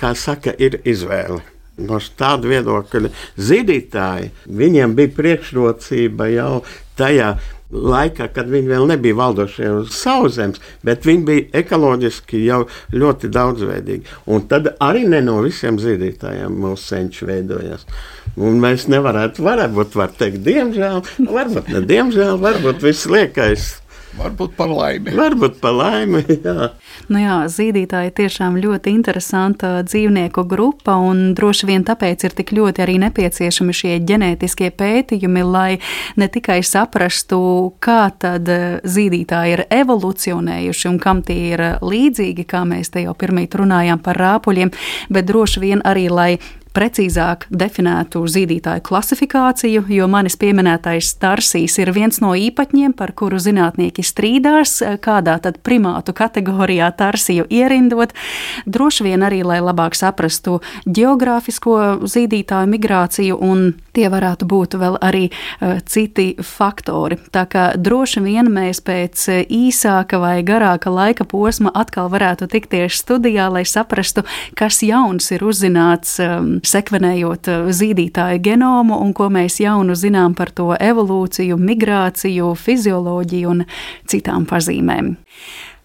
[0.00, 1.42] kā saka, ir izvēle.
[1.80, 4.30] No tāda viedokļa zīdītāji,
[4.60, 6.60] viņiem bija priekšrocība jau
[7.00, 7.32] tajā
[7.70, 12.64] laikā, kad viņi vēl nebija valdošie uz sauszemes, bet viņi bija ekoloģiski jau
[12.94, 14.16] ļoti daudzveidīgi.
[14.30, 17.86] Un tad arī ne no visiem zīdītājiem mūsu senči veidojās.
[18.40, 23.72] Un mēs nevarētu, varbūt var teikt, diemžēl, varbūt ne diemžēl, varbūt viss liekais
[24.18, 25.12] Varbūt par laimi.
[25.14, 26.22] Varbūt par laimi.
[26.40, 26.70] Jā.
[27.12, 32.84] Nu jā, zīdītāji tiešām ļoti interesanta dzīvnieku grupa, un droši vien tāpēc ir tik ļoti
[32.84, 35.78] arī nepieciešami šie ģenētiskie pētījumi, lai
[36.20, 37.40] ne tikai saprastu,
[37.82, 38.50] kā tad
[38.82, 44.18] zīdītāji ir evolucionējuši un kam tie ir līdzīgi, kā mēs te jau pirmīt runājām par
[44.20, 44.74] rāpuļiem,
[45.10, 46.32] bet droši vien arī, lai
[46.76, 54.04] precīzāk definētu zīdītāju klasifikāciju, jo manis pieminētais starsīs ir viens no īpaņiem, par kuru zinātnieki
[54.06, 58.14] strīdās, kādā tad primātu kategorijā tarsiju ierindot.
[58.66, 65.24] Droši vien arī, lai labāk saprastu geogrāfisko zīdītāju migrāciju, un tie varētu būt vēl arī
[65.30, 67.18] uh, citi faktori.
[67.34, 73.48] Tā kā droši vien mēs pēc īsāka vai garāka laika posma atkal varētu tikties studijā,
[73.52, 74.24] lai saprastu,
[74.58, 80.52] kas jauns ir uzzināts um, sekvenējot eh, zīdītāju genomu un ko mēs jaunu zinām par
[80.54, 83.66] to evolūciju, migrāciju, fizioloģiju un
[84.10, 85.14] citām pazīmēm.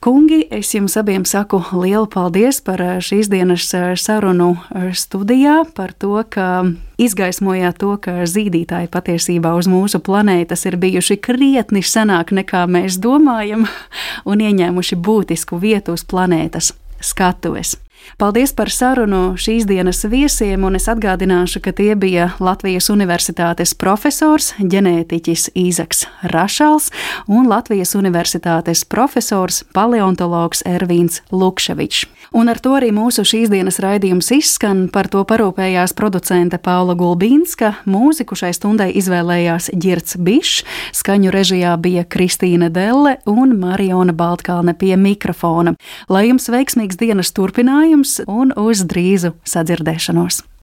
[0.05, 4.53] Kungi, es jums abiem saku lielu paldies par eh, šīs dienas eh, sarunu
[4.93, 6.65] studijā, par to, ka
[7.01, 13.65] izgaismojāt to, ka zīdītāji patiesībā uz mūsu planētas ir bijuši krietni senāk nekā mēs domājam
[14.29, 17.77] un ieņēmuši būtisku vietu uz planētas skatuves.
[18.17, 24.53] Paldies par sarunu šīs dienas viesiem, un es atgādināšu, ka tie bija Latvijas Universitātes profesors,
[24.59, 26.91] ģenētiķis Īzaks Rašals
[27.27, 32.05] un Latvijas Universitātes profesors, paleontologs Ervīns Lukševičs.
[32.35, 34.85] Un ar to arī mūsu šīs dienas raidījums izskan.
[34.91, 42.03] Par to parūpējās producente Paula Gulbīnska, mūziku šai stundai izvēlējās Girts Bišs, skaņu režijā bija
[42.03, 45.75] Kristīna Delle un Mariona Baltkalne pie mikrofona.
[46.09, 47.94] Lai jums veiksmīgs dienas turpinājums!
[47.95, 50.45] Jums un uz drīzu sadzirdēšanos!